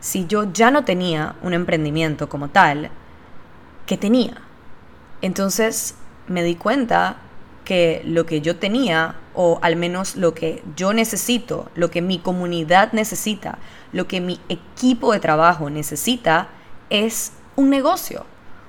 si 0.00 0.26
yo 0.26 0.52
ya 0.52 0.70
no 0.70 0.84
tenía 0.84 1.36
un 1.42 1.54
emprendimiento 1.54 2.28
como 2.28 2.48
tal, 2.48 2.90
¿qué 3.86 3.96
tenía? 3.96 4.42
Entonces 5.20 5.94
me 6.26 6.42
di 6.42 6.56
cuenta 6.56 7.18
que 7.64 8.02
lo 8.04 8.26
que 8.26 8.40
yo 8.40 8.56
tenía, 8.56 9.14
o 9.34 9.58
al 9.62 9.76
menos 9.76 10.16
lo 10.16 10.34
que 10.34 10.62
yo 10.76 10.92
necesito, 10.92 11.70
lo 11.74 11.90
que 11.90 12.02
mi 12.02 12.18
comunidad 12.18 12.92
necesita, 12.92 13.58
lo 13.92 14.08
que 14.08 14.20
mi 14.20 14.40
equipo 14.48 15.12
de 15.12 15.20
trabajo 15.20 15.70
necesita, 15.70 16.48
es 16.90 17.32
un 17.54 17.70
negocio, 17.70 18.26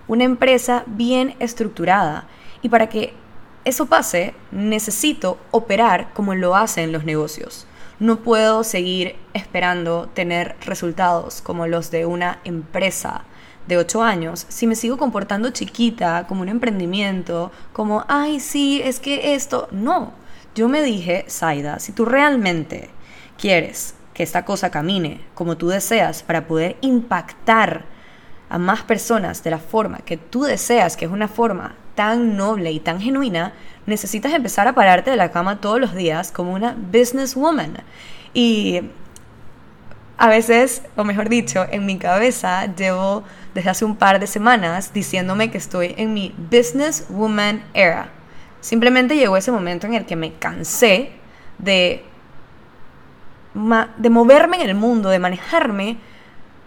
una 0.07 0.23
empresa 0.23 0.83
bien 0.85 1.35
estructurada. 1.39 2.27
Y 2.61 2.69
para 2.69 2.87
que 2.87 3.13
eso 3.65 3.87
pase, 3.87 4.35
necesito 4.51 5.39
operar 5.51 6.13
como 6.13 6.35
lo 6.35 6.55
hacen 6.55 6.91
los 6.91 7.03
negocios. 7.03 7.65
No 8.03 8.17
puedo 8.17 8.65
seguir 8.65 9.15
esperando 9.33 10.09
tener 10.13 10.57
resultados 10.65 11.41
como 11.41 11.67
los 11.67 11.89
de 11.89 12.05
una 12.05 12.41
empresa 12.43 13.23
de 13.65 13.77
8 13.77 14.03
años 14.03 14.45
si 14.49 14.67
me 14.67 14.75
sigo 14.75 14.97
comportando 14.97 15.51
chiquita, 15.51 16.27
como 16.27 16.41
un 16.41 16.49
emprendimiento, 16.49 17.49
como, 17.71 18.03
ay, 18.09 18.41
sí, 18.41 18.81
es 18.83 18.99
que 18.99 19.35
esto. 19.35 19.69
No, 19.71 20.11
yo 20.53 20.67
me 20.67 20.83
dije, 20.83 21.23
Zaida, 21.29 21.79
si 21.79 21.93
tú 21.93 22.03
realmente 22.03 22.89
quieres 23.37 23.95
que 24.13 24.23
esta 24.23 24.43
cosa 24.43 24.69
camine 24.69 25.21
como 25.33 25.55
tú 25.55 25.69
deseas 25.69 26.23
para 26.23 26.45
poder 26.45 26.75
impactar 26.81 27.85
a 28.49 28.57
más 28.57 28.81
personas 28.81 29.45
de 29.45 29.51
la 29.51 29.59
forma 29.59 29.99
que 29.99 30.17
tú 30.17 30.43
deseas, 30.43 30.97
que 30.97 31.05
es 31.05 31.11
una 31.11 31.29
forma 31.29 31.77
tan 31.95 32.35
noble 32.35 32.69
y 32.73 32.81
tan 32.81 32.99
genuina, 32.99 33.53
necesitas 33.85 34.33
empezar 34.33 34.67
a 34.67 34.73
pararte 34.73 35.11
de 35.11 35.17
la 35.17 35.31
cama 35.31 35.59
todos 35.59 35.79
los 35.79 35.93
días 35.93 36.31
como 36.31 36.53
una 36.53 36.75
businesswoman. 36.91 37.77
Y 38.33 38.81
a 40.17 40.29
veces, 40.29 40.83
o 40.95 41.03
mejor 41.03 41.29
dicho, 41.29 41.65
en 41.69 41.85
mi 41.85 41.97
cabeza 41.97 42.73
llevo 42.75 43.23
desde 43.53 43.69
hace 43.69 43.85
un 43.85 43.95
par 43.95 44.19
de 44.19 44.27
semanas 44.27 44.93
diciéndome 44.93 45.51
que 45.51 45.57
estoy 45.57 45.93
en 45.97 46.13
mi 46.13 46.33
business 46.51 47.05
woman 47.09 47.63
era. 47.73 48.09
Simplemente 48.61 49.15
llegó 49.15 49.35
ese 49.37 49.51
momento 49.51 49.87
en 49.87 49.95
el 49.95 50.05
que 50.05 50.15
me 50.15 50.33
cansé 50.33 51.11
de, 51.57 52.03
de 53.97 54.09
moverme 54.09 54.61
en 54.61 54.69
el 54.69 54.75
mundo, 54.75 55.09
de 55.09 55.19
manejarme 55.19 55.97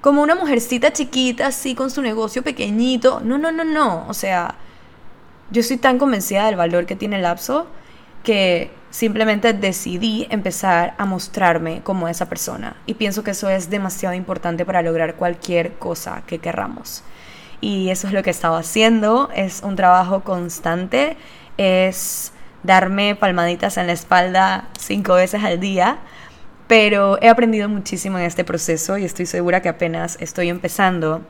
como 0.00 0.23
una 0.23 0.35
mujercita 0.35 0.92
chiquita, 0.92 1.46
así 1.46 1.75
con 1.75 1.90
su 1.90 2.02
negocio 2.02 2.42
pequeñito. 2.42 3.20
No, 3.25 3.38
no, 3.38 3.50
no, 3.50 3.64
no. 3.64 4.06
O 4.08 4.14
sea, 4.14 4.54
yo 5.50 5.60
estoy 5.60 5.76
tan 5.76 5.98
convencida 5.98 6.46
del 6.46 6.56
valor 6.56 6.86
que 6.86 6.96
tiene 6.96 7.16
el 7.16 7.22
lapso 7.22 7.66
que 8.22 8.70
simplemente 8.90 9.52
decidí 9.52 10.26
empezar 10.30 10.94
a 10.98 11.04
mostrarme 11.04 11.82
como 11.82 12.08
esa 12.08 12.28
persona. 12.28 12.76
Y 12.86 12.94
pienso 12.94 13.22
que 13.22 13.30
eso 13.32 13.48
es 13.48 13.70
demasiado 13.70 14.14
importante 14.14 14.64
para 14.64 14.82
lograr 14.82 15.14
cualquier 15.14 15.74
cosa 15.74 16.22
que 16.26 16.38
querramos. 16.38 17.04
Y 17.60 17.90
eso 17.90 18.08
es 18.08 18.12
lo 18.12 18.22
que 18.22 18.30
he 18.30 18.32
estado 18.32 18.56
haciendo. 18.56 19.30
Es 19.34 19.62
un 19.62 19.76
trabajo 19.76 20.24
constante. 20.24 21.16
Es 21.56 22.32
darme 22.64 23.14
palmaditas 23.14 23.76
en 23.76 23.86
la 23.86 23.92
espalda 23.92 24.68
cinco 24.78 25.14
veces 25.14 25.44
al 25.44 25.60
día 25.60 26.00
pero 26.66 27.18
he 27.22 27.28
aprendido 27.28 27.68
muchísimo 27.68 28.18
en 28.18 28.24
este 28.24 28.44
proceso 28.44 28.98
y 28.98 29.04
estoy 29.04 29.26
segura 29.26 29.62
que 29.62 29.68
apenas 29.68 30.16
estoy 30.20 30.48
empezando. 30.48 31.22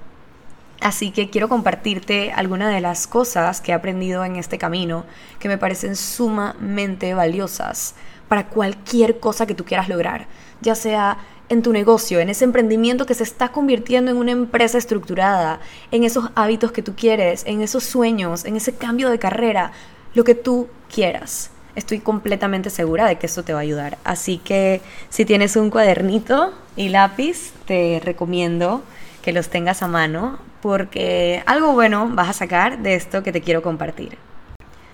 Así 0.81 1.11
que 1.11 1.31
quiero 1.31 1.49
compartirte 1.49 2.33
algunas 2.33 2.73
de 2.73 2.81
las 2.81 3.07
cosas 3.07 3.61
que 3.61 3.73
he 3.73 3.75
aprendido 3.75 4.25
en 4.25 4.37
este 4.37 4.59
camino 4.59 5.05
que 5.39 5.49
me 5.49 5.59
parecen 5.59 5.97
sumamente 5.97 7.15
valiosas 7.15 7.95
para 8.29 8.49
cualquier 8.49 9.19
cosa 9.19 9.47
que 9.47 9.55
tú 9.55 9.65
quieras 9.65 9.89
lograr, 9.89 10.27
ya 10.61 10.75
sea 10.75 11.19
en 11.49 11.63
tu 11.63 11.73
negocio, 11.73 12.19
en 12.21 12.29
ese 12.29 12.45
emprendimiento 12.45 13.07
que 13.07 13.15
se 13.15 13.23
está 13.23 13.51
convirtiendo 13.51 14.11
en 14.11 14.17
una 14.17 14.33
empresa 14.33 14.79
estructurada, 14.79 15.61
en 15.93 16.03
esos 16.03 16.31
hábitos 16.35 16.73
que 16.73 16.83
tú 16.83 16.95
quieres, 16.97 17.45
en 17.47 17.63
esos 17.63 17.85
sueños, 17.85 18.45
en 18.45 18.57
ese 18.57 18.75
cambio 18.75 19.11
de 19.11 19.19
carrera, 19.19 19.73
lo 20.15 20.25
que 20.25 20.35
tú 20.35 20.69
quieras 20.93 21.51
estoy 21.77 22.01
completamente 22.01 22.71
segura 22.71 23.07
de 23.07 23.17
que 23.17 23.27
esto 23.27 23.45
te 23.45 23.53
va 23.53 23.61
a 23.61 23.63
ayudar. 23.63 23.99
Así 24.03 24.39
que 24.39 24.81
si 25.11 25.25
tienes 25.25 25.57
un 25.57 25.71
cuadernito 25.71 26.53
y 26.75 26.89
lápiz, 26.89 27.53
te 27.67 28.01
recomiendo 28.03 28.83
que 29.23 29.33
los 29.33 29.51
tengas 29.51 29.83
a 29.83 29.87
mano 29.87 30.39
porque 30.67 31.45
algo 31.47 31.75
bueno 31.75 32.11
vas 32.13 32.29
a 32.29 32.33
sacar 32.33 32.79
de 32.79 32.97
esto 32.97 33.23
que 33.23 33.31
te 33.31 33.41
quiero 33.41 33.63
compartir. 33.63 34.19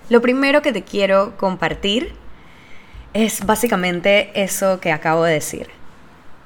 Lo 0.07 0.21
primero 0.21 0.61
que 0.61 0.71
te 0.71 0.83
quiero 0.83 1.35
compartir 1.35 2.13
es 3.15 3.43
básicamente 3.43 4.29
eso 4.35 4.79
que 4.79 4.91
acabo 4.91 5.23
de 5.23 5.33
decir. 5.33 5.69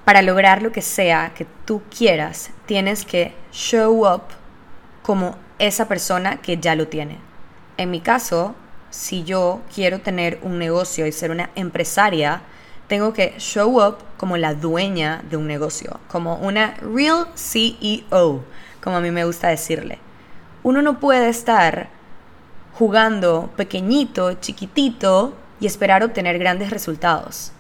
Para 0.06 0.22
lograr 0.22 0.62
lo 0.62 0.72
que 0.72 0.82
sea 0.82 1.34
que 1.36 1.46
tú 1.66 1.82
quieras, 1.94 2.52
tienes 2.68 3.04
que 3.04 3.34
show 3.52 4.08
up 4.08 4.22
como 5.02 5.36
esa 5.60 5.90
persona 5.90 6.38
que 6.38 6.56
ya 6.56 6.76
lo 6.76 6.88
tiene. 6.88 7.18
En 7.76 7.92
mi 7.92 8.00
caso, 8.00 8.56
si 8.92 9.26
yo 9.26 9.60
quiero 9.76 10.00
tener 10.00 10.40
un 10.42 10.58
negocio 10.58 11.06
y 11.06 11.12
ser 11.12 11.32
una 11.32 11.50
empresaria, 11.56 12.44
tengo 12.88 13.12
que 13.12 13.36
show 13.40 13.86
up 13.86 13.98
como 14.16 14.38
la 14.38 14.54
dueña 14.54 15.22
de 15.30 15.36
un 15.36 15.48
negocio, 15.48 16.00
como 16.08 16.38
una 16.38 16.76
real 16.76 17.28
CEO, 17.36 18.46
como 18.88 19.00
a 19.00 19.02
mí 19.02 19.12
me 19.12 19.26
gusta 19.26 19.50
decirle. 19.50 20.00
Uno 20.64 20.82
no 20.82 20.98
puede 20.98 21.28
estar 21.28 21.90
jugando 22.74 23.50
pequeñito, 23.58 24.36
chiquitito 24.36 25.36
y 25.60 25.68
esperar 25.68 26.06
obtener 26.06 26.40
grandes 26.40 26.70
resultados 26.70 27.52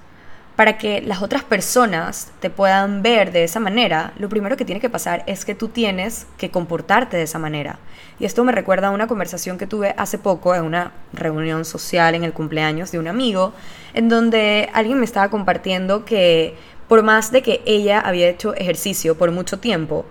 para 0.56 0.78
que 0.78 1.02
las 1.02 1.22
otras 1.22 1.44
personas 1.44 2.32
te 2.40 2.50
puedan 2.50 3.04
ver 3.04 3.34
de 3.34 3.44
esa 3.44 3.60
manera, 3.60 4.14
lo 4.18 4.30
primero 4.30 4.56
que 4.56 4.64
tiene 4.64 4.80
que 4.80 4.90
pasar 4.90 5.24
es 5.28 5.44
que 5.44 5.54
tú 5.54 5.68
tienes 5.68 6.28
que 6.38 6.50
comportarte 6.50 7.18
de 7.18 7.24
esa 7.24 7.40
manera. 7.40 7.78
Y 8.20 8.26
esto 8.26 8.46
me 8.46 8.54
recuerda 8.54 8.88
a 8.88 8.92
una 8.92 9.06
conversación 9.06 9.58
que 9.58 9.68
tuve 9.68 9.94
hace 9.98 10.18
poco 10.18 10.56
en 10.56 10.64
una 10.64 10.94
reunión 11.12 11.66
social 11.66 12.16
en 12.16 12.24
el 12.24 12.34
cumpleaños 12.34 12.92
de 12.92 13.00
un 13.00 13.10
amigo, 13.10 13.54
en 13.94 14.08
donde 14.08 14.70
alguien 14.74 14.98
me 14.98 15.06
estaba 15.06 15.30
compartiendo 15.30 16.06
que 16.06 16.56
por 16.88 17.04
más 17.04 17.32
de 17.32 17.44
que 17.44 17.62
ella 17.66 18.00
había 18.00 18.30
hecho 18.30 18.56
ejercicio 18.56 19.18
por 19.18 19.32
mucho 19.32 19.60
tiempo, 19.60 20.06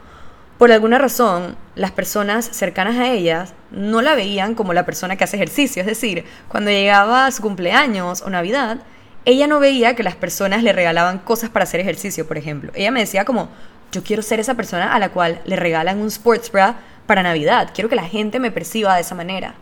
por 0.59 0.73
alguna 0.73 0.99
razón, 0.99 1.57
las 1.75 1.91
personas 1.91 2.47
cercanas 2.47 2.97
a 2.97 3.11
ella 3.11 3.47
no 3.71 4.01
la 4.01 4.15
veían 4.15 4.55
como 4.55 4.73
la 4.73 4.87
persona 4.87 5.17
que 5.17 5.25
hace 5.25 5.37
ejercicio. 5.37 5.81
Es 5.81 5.87
decir, 5.87 6.25
cuando 6.49 6.71
llegaba 6.71 7.31
su 7.31 7.43
cumpleaños 7.43 8.23
o 8.23 8.31
Navidad, 8.31 8.79
ella 9.27 9.47
no 9.47 9.61
veía 9.61 9.95
que 9.95 10.03
las 10.03 10.17
personas 10.17 10.63
le 10.63 10.73
regalaban 10.73 11.19
cosas 11.19 11.51
para 11.51 11.65
hacer 11.65 11.81
ejercicio, 11.81 12.27
por 12.27 12.39
ejemplo. 12.39 12.73
Ella 12.75 12.91
me 12.91 13.01
decía 13.01 13.27
como, 13.27 13.51
yo 13.93 14.03
quiero 14.03 14.23
ser 14.23 14.41
esa 14.41 14.55
persona 14.55 14.95
a 14.95 14.99
la 14.99 15.11
cual 15.11 15.43
le 15.45 15.57
regalan 15.57 16.01
un 16.01 16.09
sports 16.09 16.51
bra 16.51 16.77
para 17.07 17.23
Navidad. 17.23 17.71
Quiero 17.75 17.91
que 17.91 17.97
la 17.97 18.05
gente 18.05 18.41
me 18.41 18.51
perciba 18.51 18.95
de 18.95 19.03
esa 19.03 19.15
manera. 19.15 19.57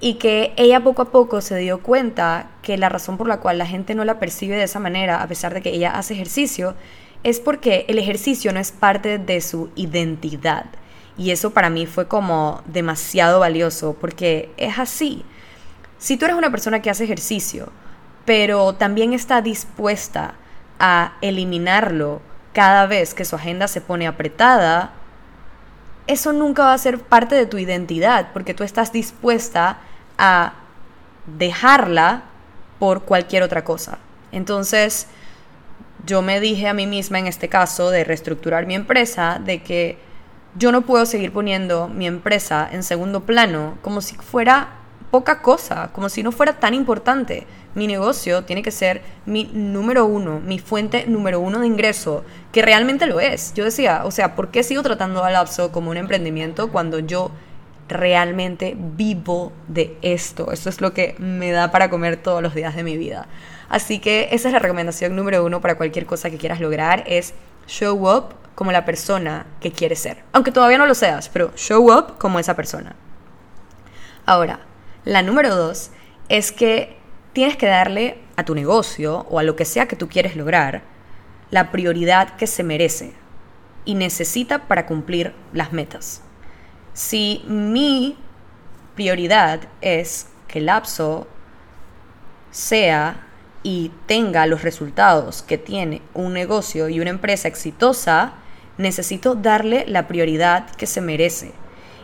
Y 0.00 0.14
que 0.14 0.52
ella 0.56 0.80
poco 0.80 1.02
a 1.02 1.10
poco 1.10 1.40
se 1.42 1.56
dio 1.58 1.82
cuenta 1.82 2.48
que 2.62 2.78
la 2.78 2.88
razón 2.88 3.18
por 3.18 3.28
la 3.28 3.38
cual 3.38 3.58
la 3.58 3.66
gente 3.66 3.94
no 3.94 4.04
la 4.04 4.18
percibe 4.18 4.56
de 4.56 4.64
esa 4.64 4.80
manera, 4.80 5.22
a 5.22 5.28
pesar 5.28 5.52
de 5.52 5.62
que 5.62 5.70
ella 5.70 5.90
hace 5.90 6.14
ejercicio, 6.14 6.74
es 7.22 7.40
porque 7.40 7.84
el 7.88 7.98
ejercicio 7.98 8.52
no 8.52 8.60
es 8.60 8.72
parte 8.72 9.18
de 9.18 9.40
su 9.40 9.70
identidad. 9.76 10.66
Y 11.16 11.30
eso 11.30 11.50
para 11.50 11.70
mí 11.70 11.86
fue 11.86 12.08
como 12.08 12.62
demasiado 12.66 13.40
valioso, 13.40 13.96
porque 14.00 14.50
es 14.56 14.78
así. 14.78 15.24
Si 15.98 16.16
tú 16.16 16.24
eres 16.24 16.36
una 16.36 16.50
persona 16.50 16.82
que 16.82 16.90
hace 16.90 17.04
ejercicio, 17.04 17.70
pero 18.24 18.74
también 18.74 19.12
está 19.12 19.42
dispuesta 19.42 20.34
a 20.78 21.12
eliminarlo 21.20 22.20
cada 22.52 22.86
vez 22.86 23.14
que 23.14 23.24
su 23.24 23.36
agenda 23.36 23.68
se 23.68 23.80
pone 23.80 24.06
apretada, 24.06 24.92
eso 26.06 26.32
nunca 26.32 26.64
va 26.64 26.74
a 26.74 26.78
ser 26.78 26.98
parte 26.98 27.34
de 27.34 27.46
tu 27.46 27.58
identidad, 27.58 28.28
porque 28.32 28.54
tú 28.54 28.64
estás 28.64 28.92
dispuesta 28.92 29.78
a 30.18 30.54
dejarla 31.26 32.24
por 32.78 33.02
cualquier 33.02 33.42
otra 33.42 33.64
cosa. 33.64 33.98
Entonces, 34.32 35.06
yo 36.06 36.22
me 36.22 36.40
dije 36.40 36.68
a 36.68 36.74
mí 36.74 36.86
misma 36.86 37.18
en 37.18 37.26
este 37.26 37.48
caso 37.48 37.90
de 37.90 38.04
reestructurar 38.04 38.66
mi 38.66 38.74
empresa, 38.74 39.40
de 39.44 39.62
que 39.62 39.98
yo 40.56 40.72
no 40.72 40.82
puedo 40.82 41.06
seguir 41.06 41.32
poniendo 41.32 41.88
mi 41.88 42.06
empresa 42.06 42.68
en 42.70 42.82
segundo 42.82 43.20
plano 43.24 43.78
como 43.82 44.00
si 44.00 44.16
fuera 44.16 44.78
poca 45.10 45.42
cosa, 45.42 45.90
como 45.92 46.08
si 46.08 46.22
no 46.22 46.32
fuera 46.32 46.58
tan 46.58 46.74
importante 46.74 47.46
mi 47.74 47.86
negocio 47.86 48.44
tiene 48.44 48.62
que 48.62 48.70
ser 48.70 49.02
mi 49.24 49.44
número 49.52 50.04
uno, 50.04 50.40
mi 50.40 50.58
fuente 50.58 51.06
número 51.06 51.40
uno 51.40 51.60
de 51.60 51.66
ingreso, 51.66 52.24
que 52.52 52.62
realmente 52.62 53.06
lo 53.06 53.20
es. 53.20 53.54
Yo 53.54 53.64
decía, 53.64 54.02
o 54.04 54.10
sea, 54.10 54.34
¿por 54.34 54.50
qué 54.50 54.62
sigo 54.62 54.82
tratando 54.82 55.24
a 55.24 55.30
Lapso 55.30 55.72
como 55.72 55.90
un 55.90 55.96
emprendimiento 55.96 56.70
cuando 56.70 56.98
yo 56.98 57.30
realmente 57.92 58.76
vivo 58.76 59.52
de 59.68 59.96
esto? 60.02 60.52
Eso 60.52 60.68
es 60.68 60.80
lo 60.80 60.92
que 60.92 61.14
me 61.18 61.50
da 61.52 61.70
para 61.70 61.90
comer 61.90 62.16
todos 62.16 62.42
los 62.42 62.54
días 62.54 62.74
de 62.76 62.82
mi 62.82 62.96
vida. 62.96 63.28
Así 63.68 63.98
que 63.98 64.28
esa 64.32 64.48
es 64.48 64.52
la 64.52 64.58
recomendación 64.58 65.16
número 65.16 65.44
uno 65.44 65.60
para 65.60 65.76
cualquier 65.76 66.06
cosa 66.06 66.30
que 66.30 66.38
quieras 66.38 66.60
lograr, 66.60 67.04
es 67.06 67.34
show 67.66 68.08
up 68.08 68.34
como 68.54 68.72
la 68.72 68.84
persona 68.84 69.46
que 69.60 69.72
quieres 69.72 70.00
ser. 70.00 70.18
Aunque 70.32 70.52
todavía 70.52 70.78
no 70.78 70.86
lo 70.86 70.94
seas, 70.94 71.28
pero 71.28 71.52
show 71.56 71.90
up 71.92 72.18
como 72.18 72.38
esa 72.38 72.54
persona. 72.54 72.94
Ahora, 74.26 74.60
la 75.04 75.22
número 75.22 75.54
dos 75.54 75.90
es 76.28 76.52
que 76.52 76.96
tienes 77.32 77.56
que 77.56 77.66
darle 77.66 78.18
a 78.36 78.44
tu 78.44 78.54
negocio 78.54 79.26
o 79.30 79.38
a 79.38 79.42
lo 79.42 79.56
que 79.56 79.64
sea 79.64 79.88
que 79.88 79.96
tú 79.96 80.08
quieres 80.08 80.36
lograr 80.36 80.82
la 81.50 81.70
prioridad 81.70 82.36
que 82.36 82.46
se 82.46 82.62
merece 82.62 83.12
y 83.84 83.94
necesita 83.94 84.68
para 84.68 84.86
cumplir 84.86 85.34
las 85.52 85.72
metas. 85.72 86.22
Si 86.94 87.42
mi 87.46 88.16
prioridad 88.94 89.60
es 89.80 90.28
que 90.48 90.58
el 90.58 90.66
lapso 90.66 91.26
sea 92.50 93.26
y 93.62 93.90
tenga 94.06 94.46
los 94.46 94.62
resultados 94.62 95.42
que 95.42 95.56
tiene 95.56 96.02
un 96.12 96.34
negocio 96.34 96.88
y 96.88 97.00
una 97.00 97.10
empresa 97.10 97.48
exitosa, 97.48 98.34
necesito 98.76 99.34
darle 99.34 99.84
la 99.88 100.06
prioridad 100.06 100.70
que 100.72 100.86
se 100.86 101.00
merece. 101.00 101.52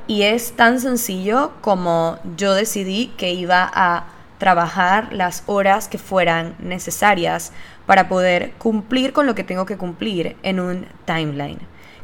Y 0.06 0.22
es 0.22 0.52
tan 0.52 0.80
sencillo 0.80 1.52
como 1.60 2.18
yo 2.36 2.54
decidí 2.54 3.08
que 3.18 3.32
iba 3.32 3.70
a 3.70 4.06
trabajar 4.38 5.12
las 5.12 5.42
horas 5.46 5.88
que 5.88 5.98
fueran 5.98 6.54
necesarias 6.60 7.52
para 7.86 8.08
poder 8.08 8.52
cumplir 8.52 9.12
con 9.12 9.26
lo 9.26 9.34
que 9.34 9.44
tengo 9.44 9.66
que 9.66 9.76
cumplir 9.76 10.36
en 10.42 10.60
un 10.60 10.86
timeline. 11.04 11.58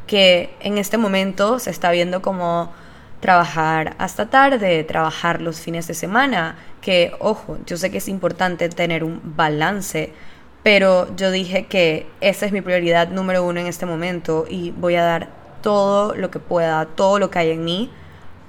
Que 0.07 0.55
en 0.59 0.77
este 0.77 0.97
momento 0.97 1.59
se 1.59 1.69
está 1.69 1.91
viendo 1.91 2.21
como 2.21 2.71
trabajar 3.19 3.95
hasta 3.97 4.29
tarde, 4.29 4.83
trabajar 4.83 5.41
los 5.41 5.59
fines 5.59 5.87
de 5.87 5.93
semana, 5.93 6.57
que 6.81 7.11
ojo, 7.19 7.57
yo 7.65 7.77
sé 7.77 7.89
que 7.89 7.97
es 7.97 8.07
importante 8.07 8.69
tener 8.69 9.03
un 9.03 9.19
balance, 9.35 10.13
pero 10.61 11.15
yo 11.15 11.31
dije 11.31 11.65
que 11.65 12.07
esa 12.21 12.45
es 12.45 12.51
mi 12.51 12.61
prioridad 12.61 13.09
número 13.09 13.43
uno 13.43 13.59
en 13.59 13.67
este 13.67 13.85
momento 13.85 14.45
y 14.47 14.71
voy 14.71 14.95
a 14.95 15.03
dar 15.03 15.29
todo 15.61 16.13
lo 16.13 16.29
que 16.29 16.39
pueda, 16.39 16.85
todo 16.85 17.17
lo 17.17 17.31
que 17.31 17.39
hay 17.39 17.49
en 17.51 17.63
mí 17.63 17.89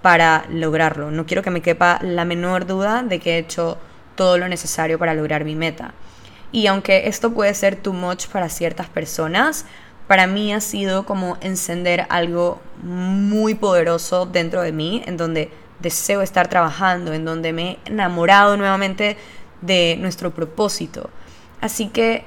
para 0.02 0.44
lograrlo. 0.50 1.10
No 1.10 1.24
quiero 1.24 1.42
que 1.42 1.50
me 1.50 1.62
quepa 1.62 1.98
la 2.02 2.24
menor 2.26 2.66
duda 2.66 3.02
de 3.02 3.18
que 3.18 3.36
he 3.36 3.38
hecho 3.38 3.78
todo 4.14 4.36
lo 4.38 4.48
necesario 4.48 4.98
para 4.98 5.14
lograr 5.14 5.44
mi 5.44 5.56
meta. 5.56 5.94
Y 6.52 6.66
aunque 6.66 7.08
esto 7.08 7.32
puede 7.32 7.54
ser 7.54 7.76
too 7.76 7.92
much 7.92 8.26
para 8.28 8.48
ciertas 8.48 8.88
personas, 8.88 9.66
para 10.06 10.26
mí 10.26 10.52
ha 10.52 10.60
sido 10.60 11.04
como 11.04 11.36
encender 11.40 12.06
algo 12.08 12.60
muy 12.82 13.54
poderoso 13.54 14.26
dentro 14.26 14.62
de 14.62 14.72
mí, 14.72 15.02
en 15.06 15.16
donde 15.16 15.50
deseo 15.80 16.22
estar 16.22 16.48
trabajando, 16.48 17.12
en 17.12 17.24
donde 17.24 17.52
me 17.52 17.70
he 17.70 17.78
enamorado 17.86 18.56
nuevamente 18.56 19.16
de 19.60 19.96
nuestro 20.00 20.32
propósito. 20.32 21.10
Así 21.60 21.88
que 21.88 22.24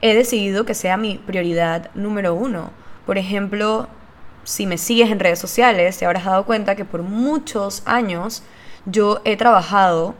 he 0.00 0.14
decidido 0.14 0.64
que 0.64 0.74
sea 0.74 0.96
mi 0.96 1.18
prioridad 1.18 1.90
número 1.94 2.34
uno. 2.34 2.70
Por 3.06 3.18
ejemplo, 3.18 3.88
si 4.44 4.66
me 4.66 4.78
sigues 4.78 5.10
en 5.10 5.20
redes 5.20 5.38
sociales, 5.38 5.98
te 5.98 6.06
habrás 6.06 6.24
dado 6.24 6.44
cuenta 6.44 6.74
que 6.74 6.84
por 6.84 7.02
muchos 7.02 7.82
años 7.86 8.42
yo 8.86 9.20
he 9.24 9.36
trabajado 9.36 10.14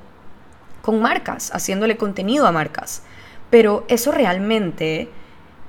con 0.83 1.01
marcas, 1.01 1.51
haciéndole 1.53 1.97
contenido 1.97 2.47
a 2.47 2.53
marcas. 2.53 3.03
Pero 3.51 3.85
eso 3.89 4.13
realmente 4.13 5.11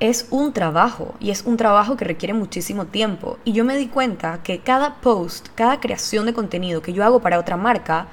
es 0.01 0.25
un 0.31 0.51
trabajo 0.51 1.13
y 1.20 1.29
es 1.29 1.43
un 1.46 1.58
trabajo 1.58 1.96
que 1.96 2.05
requiere 2.05 2.34
muchísimo 2.34 2.86
tiempo. 2.88 3.38
Y 3.46 3.53
yo 3.53 3.63
me 3.63 3.77
di 3.77 3.88
cuenta 3.88 4.41
que 4.43 4.60
cada 4.60 4.96
post, 4.96 5.50
cada 5.53 5.79
creación 5.79 6.25
de 6.25 6.34
contenido 6.34 6.81
que 6.81 6.91
yo 6.91 7.05
hago 7.05 7.22
para 7.22 7.38
otra 7.38 7.55
marca, 7.55 8.08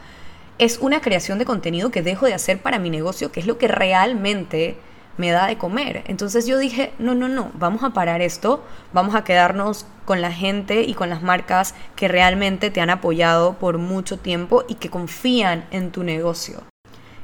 es 0.59 0.79
una 0.79 1.01
creación 1.01 1.39
de 1.39 1.47
contenido 1.47 1.91
que 1.91 2.03
dejo 2.03 2.27
de 2.27 2.35
hacer 2.35 2.61
para 2.61 2.79
mi 2.79 2.91
negocio, 2.91 3.33
que 3.33 3.41
es 3.41 3.47
lo 3.47 3.57
que 3.57 3.69
realmente 3.69 4.77
me 5.17 5.31
da 5.31 5.47
de 5.47 5.57
comer. 5.57 6.05
Entonces 6.09 6.47
yo 6.47 6.59
dije, 6.59 6.93
no, 6.99 7.15
no, 7.15 7.27
no, 7.27 7.51
vamos 7.55 7.83
a 7.83 7.91
parar 7.91 8.21
esto, 8.21 8.63
vamos 8.93 9.15
a 9.15 9.25
quedarnos 9.25 9.87
con 10.05 10.21
la 10.21 10.31
gente 10.31 10.83
y 10.83 10.93
con 10.93 11.09
las 11.09 11.23
marcas 11.23 11.75
que 11.97 12.07
realmente 12.07 12.71
te 12.71 12.83
han 12.83 12.91
apoyado 12.91 13.55
por 13.55 13.79
mucho 13.79 14.19
tiempo 14.19 14.63
y 14.69 14.75
que 14.75 14.91
confían 14.91 15.65
en 15.71 15.91
tu 15.91 16.05
negocio. 16.05 16.63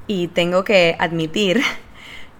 Y 0.06 0.28
tengo 0.28 0.64
que 0.64 0.96
admitir 0.98 1.60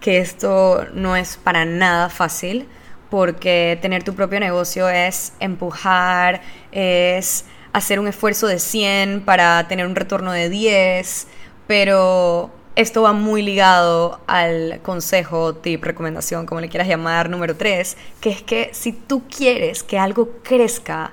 que 0.05 0.19
esto 0.19 0.87
no 0.93 1.17
es 1.17 1.39
para 1.39 1.65
nada 1.65 2.11
fácil 2.11 2.69
porque 3.09 3.79
tener 3.81 4.05
tu 4.05 4.15
propio 4.15 4.39
negocio 4.39 4.87
es 4.87 5.33
empujar, 5.41 6.43
es 6.73 7.47
hacer 7.73 7.99
un 7.99 8.09
esfuerzo 8.09 8.47
de 8.47 8.59
100 8.59 9.23
para 9.23 9.67
tener 9.67 9.87
un 9.87 9.97
retorno 9.97 10.31
de 10.31 10.51
10, 10.51 11.27
pero 11.67 12.51
esto 12.77 13.01
va 13.01 13.15
muy 13.15 13.41
ligado 13.41 14.21
al 14.27 14.81
consejo, 14.83 15.55
tip, 15.55 15.83
recomendación, 15.83 16.45
como 16.45 16.61
le 16.61 16.69
quieras 16.69 16.87
llamar, 16.89 17.31
número 17.31 17.57
3, 17.57 17.97
que 18.21 18.29
es 18.29 18.43
que 18.43 18.69
si 18.75 18.93
tú 18.93 19.23
quieres 19.27 19.83
que 19.83 19.99
algo 19.99 20.33
crezca, 20.43 21.13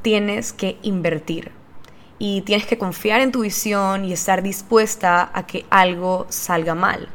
tienes 0.00 0.54
que 0.54 0.78
invertir. 0.80 1.52
Y 2.18 2.40
tienes 2.40 2.66
que 2.66 2.78
confiar 2.78 3.20
en 3.20 3.32
tu 3.32 3.42
visión 3.42 4.06
y 4.06 4.14
estar 4.14 4.42
dispuesta 4.42 5.30
a 5.34 5.46
que 5.46 5.66
algo 5.68 6.26
salga 6.30 6.74
mal 6.74 7.10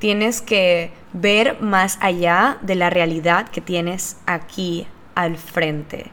tienes 0.00 0.42
que 0.42 0.90
ver 1.12 1.60
más 1.60 1.98
allá 2.00 2.58
de 2.62 2.74
la 2.74 2.90
realidad 2.90 3.48
que 3.48 3.60
tienes 3.60 4.16
aquí 4.26 4.88
al 5.14 5.36
frente. 5.36 6.10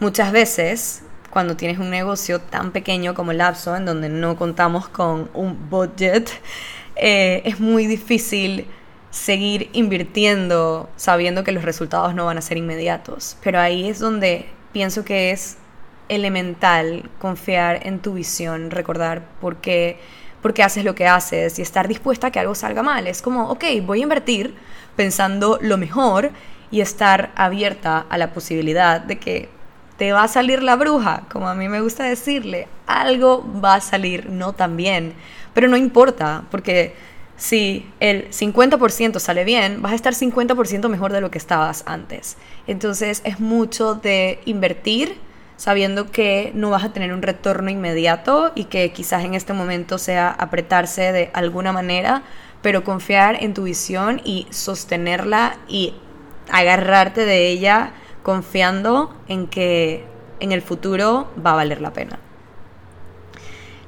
Muchas 0.00 0.32
veces, 0.32 1.02
cuando 1.30 1.56
tienes 1.56 1.78
un 1.78 1.88
negocio 1.88 2.40
tan 2.40 2.72
pequeño 2.72 3.14
como 3.14 3.30
el 3.30 3.38
Lapso, 3.38 3.74
en 3.76 3.86
donde 3.86 4.08
no 4.10 4.36
contamos 4.36 4.88
con 4.88 5.30
un 5.32 5.70
budget, 5.70 6.28
eh, 6.96 7.42
es 7.44 7.60
muy 7.60 7.86
difícil 7.86 8.66
seguir 9.10 9.70
invirtiendo 9.72 10.90
sabiendo 10.96 11.44
que 11.44 11.52
los 11.52 11.64
resultados 11.64 12.14
no 12.14 12.26
van 12.26 12.38
a 12.38 12.42
ser 12.42 12.56
inmediatos. 12.56 13.36
Pero 13.42 13.60
ahí 13.60 13.88
es 13.88 14.00
donde 14.00 14.46
pienso 14.72 15.04
que 15.04 15.30
es 15.30 15.56
elemental 16.08 17.08
confiar 17.20 17.86
en 17.86 18.00
tu 18.00 18.14
visión, 18.14 18.72
recordar 18.72 19.22
por 19.40 19.56
qué 19.58 19.98
porque 20.44 20.62
haces 20.62 20.84
lo 20.84 20.94
que 20.94 21.06
haces 21.06 21.58
y 21.58 21.62
estar 21.62 21.88
dispuesta 21.88 22.26
a 22.26 22.30
que 22.30 22.38
algo 22.38 22.54
salga 22.54 22.82
mal. 22.82 23.06
Es 23.06 23.22
como, 23.22 23.48
ok, 23.48 23.64
voy 23.82 24.00
a 24.00 24.02
invertir 24.02 24.54
pensando 24.94 25.58
lo 25.62 25.78
mejor 25.78 26.32
y 26.70 26.82
estar 26.82 27.32
abierta 27.34 28.04
a 28.10 28.18
la 28.18 28.34
posibilidad 28.34 29.00
de 29.00 29.18
que 29.18 29.48
te 29.96 30.12
va 30.12 30.24
a 30.24 30.28
salir 30.28 30.62
la 30.62 30.76
bruja, 30.76 31.22
como 31.32 31.48
a 31.48 31.54
mí 31.54 31.66
me 31.70 31.80
gusta 31.80 32.04
decirle, 32.04 32.68
algo 32.86 33.42
va 33.64 33.76
a 33.76 33.80
salir 33.80 34.28
no 34.28 34.52
tan 34.52 34.76
bien, 34.76 35.14
pero 35.54 35.66
no 35.66 35.78
importa, 35.78 36.44
porque 36.50 36.94
si 37.38 37.90
el 37.98 38.28
50% 38.28 39.20
sale 39.20 39.44
bien, 39.44 39.80
vas 39.80 39.92
a 39.92 39.94
estar 39.94 40.12
50% 40.12 40.90
mejor 40.90 41.10
de 41.14 41.22
lo 41.22 41.30
que 41.30 41.38
estabas 41.38 41.84
antes. 41.86 42.36
Entonces 42.66 43.22
es 43.24 43.40
mucho 43.40 43.94
de 43.94 44.40
invertir 44.44 45.16
sabiendo 45.56 46.10
que 46.10 46.50
no 46.54 46.70
vas 46.70 46.84
a 46.84 46.92
tener 46.92 47.12
un 47.12 47.22
retorno 47.22 47.70
inmediato 47.70 48.52
y 48.54 48.64
que 48.64 48.92
quizás 48.92 49.24
en 49.24 49.34
este 49.34 49.52
momento 49.52 49.98
sea 49.98 50.30
apretarse 50.30 51.12
de 51.12 51.30
alguna 51.32 51.72
manera, 51.72 52.22
pero 52.62 52.84
confiar 52.84 53.42
en 53.42 53.54
tu 53.54 53.64
visión 53.64 54.20
y 54.24 54.46
sostenerla 54.50 55.56
y 55.68 55.94
agarrarte 56.50 57.24
de 57.24 57.48
ella 57.48 57.92
confiando 58.22 59.14
en 59.28 59.46
que 59.46 60.04
en 60.40 60.52
el 60.52 60.62
futuro 60.62 61.30
va 61.44 61.52
a 61.52 61.56
valer 61.56 61.80
la 61.80 61.92
pena. 61.92 62.18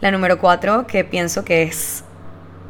La 0.00 0.10
número 0.10 0.38
cuatro, 0.38 0.86
que 0.86 1.04
pienso 1.04 1.44
que 1.44 1.62
es 1.62 2.04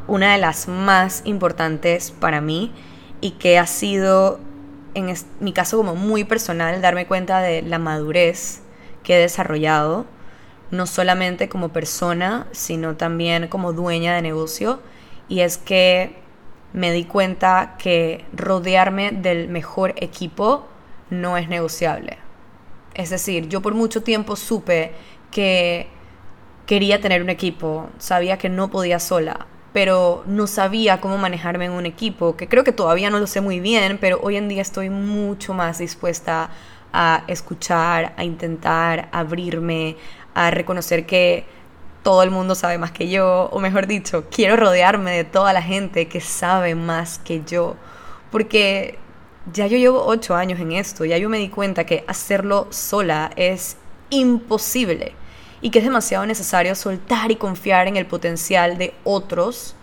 una 0.06 0.32
de 0.32 0.38
las 0.38 0.68
más 0.68 1.22
importantes 1.24 2.12
para 2.12 2.40
mí 2.40 2.72
y 3.20 3.32
que 3.32 3.58
ha 3.58 3.66
sido 3.66 4.38
en 4.94 5.12
mi 5.40 5.52
caso 5.52 5.76
como 5.76 5.94
muy 5.94 6.24
personal 6.24 6.80
darme 6.80 7.06
cuenta 7.06 7.40
de 7.40 7.62
la 7.62 7.78
madurez 7.78 8.62
he 9.14 9.20
desarrollado, 9.20 10.06
no 10.70 10.86
solamente 10.86 11.48
como 11.48 11.68
persona, 11.68 12.48
sino 12.52 12.96
también 12.96 13.48
como 13.48 13.72
dueña 13.72 14.14
de 14.14 14.22
negocio, 14.22 14.80
y 15.28 15.40
es 15.40 15.58
que 15.58 16.16
me 16.72 16.92
di 16.92 17.04
cuenta 17.04 17.76
que 17.78 18.24
rodearme 18.32 19.12
del 19.12 19.48
mejor 19.48 19.94
equipo 19.96 20.66
no 21.10 21.36
es 21.36 21.48
negociable. 21.48 22.18
Es 22.94 23.10
decir, 23.10 23.48
yo 23.48 23.62
por 23.62 23.74
mucho 23.74 24.02
tiempo 24.02 24.36
supe 24.36 24.92
que 25.30 25.88
quería 26.66 27.00
tener 27.00 27.22
un 27.22 27.30
equipo, 27.30 27.88
sabía 27.98 28.38
que 28.38 28.48
no 28.48 28.70
podía 28.70 28.98
sola, 28.98 29.46
pero 29.72 30.24
no 30.26 30.46
sabía 30.46 31.00
cómo 31.00 31.18
manejarme 31.18 31.66
en 31.66 31.72
un 31.72 31.86
equipo, 31.86 32.36
que 32.36 32.48
creo 32.48 32.64
que 32.64 32.72
todavía 32.72 33.10
no 33.10 33.18
lo 33.18 33.26
sé 33.26 33.40
muy 33.40 33.60
bien, 33.60 33.98
pero 34.00 34.18
hoy 34.22 34.36
en 34.36 34.48
día 34.48 34.62
estoy 34.62 34.90
mucho 34.90 35.54
más 35.54 35.78
dispuesta 35.78 36.44
a 36.44 36.50
escuchar, 37.26 38.14
a 38.16 38.24
intentar 38.24 39.08
abrirme, 39.12 39.96
a 40.34 40.50
reconocer 40.50 41.06
que 41.06 41.44
todo 42.02 42.22
el 42.22 42.30
mundo 42.30 42.54
sabe 42.54 42.78
más 42.78 42.92
que 42.92 43.08
yo, 43.08 43.48
o 43.52 43.58
mejor 43.58 43.86
dicho, 43.86 44.26
quiero 44.30 44.56
rodearme 44.56 45.10
de 45.10 45.24
toda 45.24 45.52
la 45.52 45.62
gente 45.62 46.06
que 46.06 46.20
sabe 46.20 46.74
más 46.74 47.18
que 47.18 47.42
yo, 47.44 47.74
porque 48.30 48.98
ya 49.52 49.66
yo 49.66 49.76
llevo 49.76 50.04
ocho 50.06 50.34
años 50.34 50.60
en 50.60 50.72
esto, 50.72 51.04
ya 51.04 51.18
yo 51.18 51.28
me 51.28 51.38
di 51.38 51.48
cuenta 51.48 51.84
que 51.84 52.04
hacerlo 52.06 52.68
sola 52.70 53.30
es 53.36 53.76
imposible 54.10 55.14
y 55.60 55.70
que 55.70 55.80
es 55.80 55.84
demasiado 55.84 56.26
necesario 56.26 56.74
soltar 56.74 57.30
y 57.30 57.36
confiar 57.36 57.88
en 57.88 57.96
el 57.96 58.06
potencial 58.06 58.78
de 58.78 58.94
otros 59.04 59.74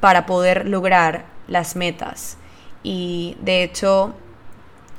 para 0.00 0.26
poder 0.26 0.66
lograr 0.68 1.26
las 1.48 1.76
metas. 1.76 2.38
Y 2.82 3.36
de 3.40 3.62
hecho, 3.62 4.14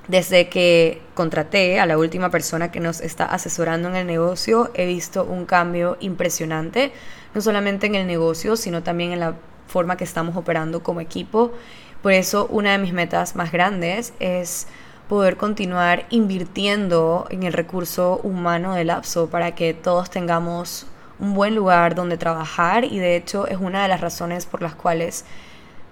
desde 0.07 0.49
que 0.49 1.01
contraté 1.13 1.79
a 1.79 1.85
la 1.85 1.97
última 1.97 2.29
persona 2.29 2.71
que 2.71 2.79
nos 2.79 2.99
está 3.01 3.25
asesorando 3.25 3.89
en 3.89 3.95
el 3.95 4.07
negocio, 4.07 4.71
he 4.73 4.85
visto 4.85 5.23
un 5.23 5.45
cambio 5.45 5.97
impresionante, 6.01 6.91
no 7.33 7.41
solamente 7.41 7.87
en 7.87 7.95
el 7.95 8.07
negocio, 8.07 8.55
sino 8.55 8.83
también 8.83 9.13
en 9.13 9.19
la 9.19 9.35
forma 9.67 9.95
que 9.95 10.03
estamos 10.03 10.35
operando 10.35 10.83
como 10.83 10.99
equipo. 10.99 11.53
Por 12.01 12.11
eso 12.11 12.47
una 12.51 12.73
de 12.73 12.79
mis 12.79 12.93
metas 12.93 13.35
más 13.35 13.51
grandes 13.51 14.13
es 14.19 14.67
poder 15.07 15.37
continuar 15.37 16.05
invirtiendo 16.09 17.27
en 17.29 17.43
el 17.43 17.53
recurso 17.53 18.19
humano 18.23 18.75
del 18.75 18.87
lapso 18.87 19.29
para 19.29 19.55
que 19.55 19.73
todos 19.73 20.09
tengamos 20.09 20.85
un 21.19 21.33
buen 21.33 21.55
lugar 21.55 21.95
donde 21.95 22.17
trabajar 22.17 22.83
y 22.83 22.99
de 22.99 23.15
hecho 23.15 23.47
es 23.47 23.57
una 23.57 23.83
de 23.83 23.87
las 23.87 24.01
razones 24.01 24.45
por 24.45 24.61
las 24.61 24.75
cuales 24.75 25.25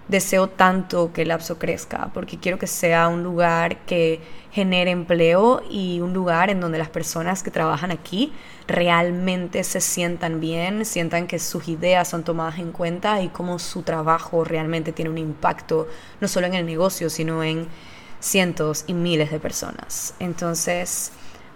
deseo 0.07 0.47
tanto 0.47 1.13
que 1.13 1.21
el 1.21 1.29
lapso 1.29 1.57
crezca, 1.57 2.09
porque 2.13 2.37
quiero 2.37 2.59
que 2.59 2.67
sea 2.67 3.07
un 3.07 3.23
lugar 3.23 3.77
que 3.85 4.21
genere 4.51 4.91
empleo 4.91 5.63
y 5.69 6.01
un 6.01 6.13
lugar 6.13 6.49
en 6.49 6.59
donde 6.59 6.77
las 6.77 6.89
personas 6.89 7.43
que 7.43 7.51
trabajan 7.51 7.91
aquí 7.91 8.33
realmente 8.67 9.63
se 9.63 9.79
sientan 9.79 10.39
bien, 10.41 10.85
sientan 10.85 11.27
que 11.27 11.39
sus 11.39 11.67
ideas 11.69 12.09
son 12.09 12.23
tomadas 12.23 12.59
en 12.59 12.71
cuenta 12.71 13.21
y 13.21 13.29
cómo 13.29 13.59
su 13.59 13.83
trabajo 13.83 14.43
realmente 14.43 14.91
tiene 14.91 15.09
un 15.09 15.17
impacto 15.17 15.87
no 16.19 16.27
solo 16.27 16.47
en 16.47 16.55
el 16.55 16.65
negocio, 16.65 17.09
sino 17.09 17.43
en 17.43 17.67
cientos 18.19 18.83
y 18.87 18.93
miles 18.93 19.31
de 19.31 19.39
personas. 19.39 20.13
Entonces, 20.19 21.11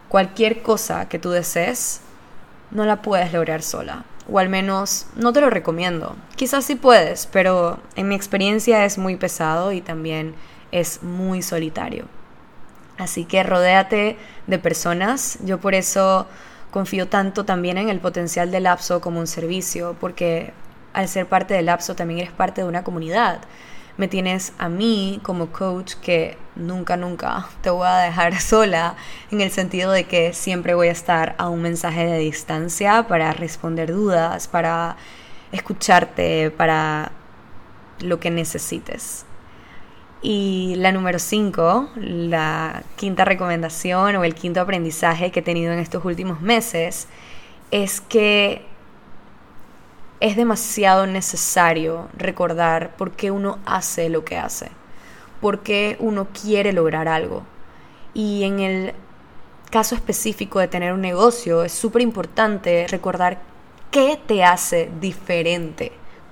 cualquier 0.08 0.62
cosa 0.62 1.10
que 1.10 1.20
tú 1.20 1.32
desees, 1.32 2.02
no 2.72 2.86
la 2.86 3.02
puedes 3.02 3.34
lograr 3.34 3.62
sola 3.62 4.06
o 4.32 4.40
al 4.40 4.50
menos 4.50 5.08
no 5.16 5.34
te 5.34 5.42
lo 5.42 5.50
recomiendo. 5.50 6.16
Quizás 6.36 6.66
sí 6.66 6.76
puedes, 6.76 7.28
pero 7.28 7.80
en 7.96 8.08
mi 8.08 8.16
experiencia 8.16 8.86
es 8.86 8.98
muy 8.98 9.16
pesado 9.16 9.72
y 9.72 9.82
también 9.82 10.36
es 10.72 11.04
muy 11.04 11.42
solitario. 11.42 12.06
Así 12.98 13.26
que 13.26 13.44
rodéate 13.44 14.18
de 14.48 14.60
personas. 14.60 15.38
Yo 15.44 15.60
por 15.60 15.76
eso 15.76 16.28
confío 16.72 17.08
tanto 17.08 17.46
también 17.46 17.78
en 17.78 17.90
el 17.90 18.00
potencial 18.00 18.52
del 18.52 18.64
lapso 18.64 19.02
como 19.02 19.20
un 19.20 19.28
servicio, 19.28 19.96
porque 20.00 20.54
al 20.94 21.08
ser 21.08 21.28
parte 21.28 21.54
del 21.54 21.68
lapso 21.68 21.96
también 21.96 22.22
eres 22.22 22.32
parte 22.32 22.62
de 22.62 22.68
una 22.68 22.84
comunidad. 22.84 23.42
Me 23.98 24.08
tienes 24.08 24.54
a 24.58 24.70
mí 24.70 25.20
como 25.24 25.52
coach 25.52 25.94
que 25.96 26.38
nunca, 26.56 26.98
nunca 26.98 27.48
te 27.62 27.70
voy 27.70 27.88
a 27.88 27.98
dejar 27.98 28.40
sola 28.42 28.96
en 29.32 29.42
el 29.42 29.52
sentido 29.52 29.92
de 29.92 30.06
que 30.06 30.34
siempre 30.34 30.74
voy 30.74 30.90
a 30.90 30.92
estar 30.92 31.36
a 31.38 31.50
un 31.50 31.62
mensaje 31.62 32.06
de 32.06 32.18
distancia 32.20 33.08
para 33.08 33.32
responder 33.34 33.92
dudas, 33.92 34.48
para 34.48 34.98
escucharte, 35.52 36.52
para 36.52 37.12
lo 38.00 38.20
que 38.20 38.32
necesites. 38.32 39.26
Y 40.22 40.74
la 40.78 40.92
número 40.92 41.20
5, 41.20 41.90
la 41.98 42.84
quinta 42.96 43.26
recomendación 43.26 44.16
o 44.16 44.24
el 44.24 44.34
quinto 44.34 44.60
aprendizaje 44.60 45.32
que 45.32 45.42
he 45.42 45.44
tenido 45.44 45.72
en 45.72 45.80
estos 45.80 46.04
últimos 46.04 46.42
meses 46.42 47.08
es 47.70 48.02
que 48.02 48.66
es 50.26 50.36
demasiado 50.36 51.06
necesario 51.06 52.10
recordar 52.18 52.96
por 52.96 53.12
qué 53.12 53.30
uno 53.30 53.60
hace 53.64 54.10
lo 54.10 54.26
que 54.26 54.38
hace, 54.38 54.72
por 55.40 55.60
qué 55.62 55.98
uno 56.00 56.30
quiere 56.30 56.74
lograr 56.74 57.08
algo. 57.08 57.44
Y 58.16 58.44
en 58.44 58.60
el 58.60 58.94
caso 59.70 59.94
específico 59.94 60.58
de 60.60 60.68
tener 60.68 60.94
un 60.94 61.02
negocio 61.02 61.64
es 61.64 61.74
súper 61.74 62.02
importante 62.02 62.88
recordar 62.90 63.40
qué 63.92 64.20
te 64.26 64.44
hace 64.44 64.90
diferente, 65.00 65.92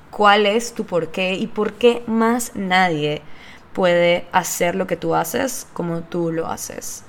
cuál 0.10 0.48
es 0.48 0.74
tu 0.74 0.88
por 0.88 1.10
qué 1.10 1.36
y 1.36 1.46
por 1.46 1.74
qué 1.74 2.02
más 2.08 2.56
nadie 2.56 3.22
puede 3.74 4.26
hacer 4.32 4.74
lo 4.74 4.88
que 4.88 4.98
tú 4.98 5.14
haces 5.14 5.68
como 5.72 6.02
tú 6.02 6.32
lo 6.32 6.48
haces. 6.48 7.04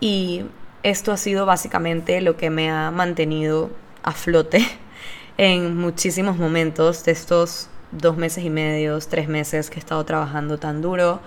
Y 0.00 0.46
esto 0.82 1.12
ha 1.12 1.16
sido 1.16 1.46
básicamente 1.46 2.20
lo 2.20 2.36
que 2.36 2.50
me 2.50 2.72
ha 2.72 2.90
mantenido 2.90 3.70
a 4.02 4.10
flote 4.10 4.66
en 5.36 5.76
muchísimos 5.76 6.36
momentos 6.36 7.04
de 7.04 7.12
estos 7.12 7.68
dos 7.90 8.16
meses 8.16 8.44
y 8.44 8.50
medio, 8.50 8.98
tres 9.00 9.28
meses 9.28 9.70
que 9.70 9.76
he 9.76 9.78
estado 9.80 10.04
trabajando 10.04 10.58
tan 10.58 10.82
duro, 10.82 11.20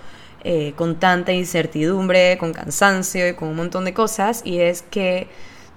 eh, 0.44 0.72
con 0.76 0.96
tanta 0.96 1.32
incertidumbre, 1.32 2.38
con 2.38 2.52
cansancio 2.52 3.28
y 3.28 3.34
con 3.34 3.48
un 3.48 3.56
montón 3.56 3.84
de 3.84 3.94
cosas. 3.94 4.42
Y 4.44 4.60
es 4.60 4.82
que 4.82 5.28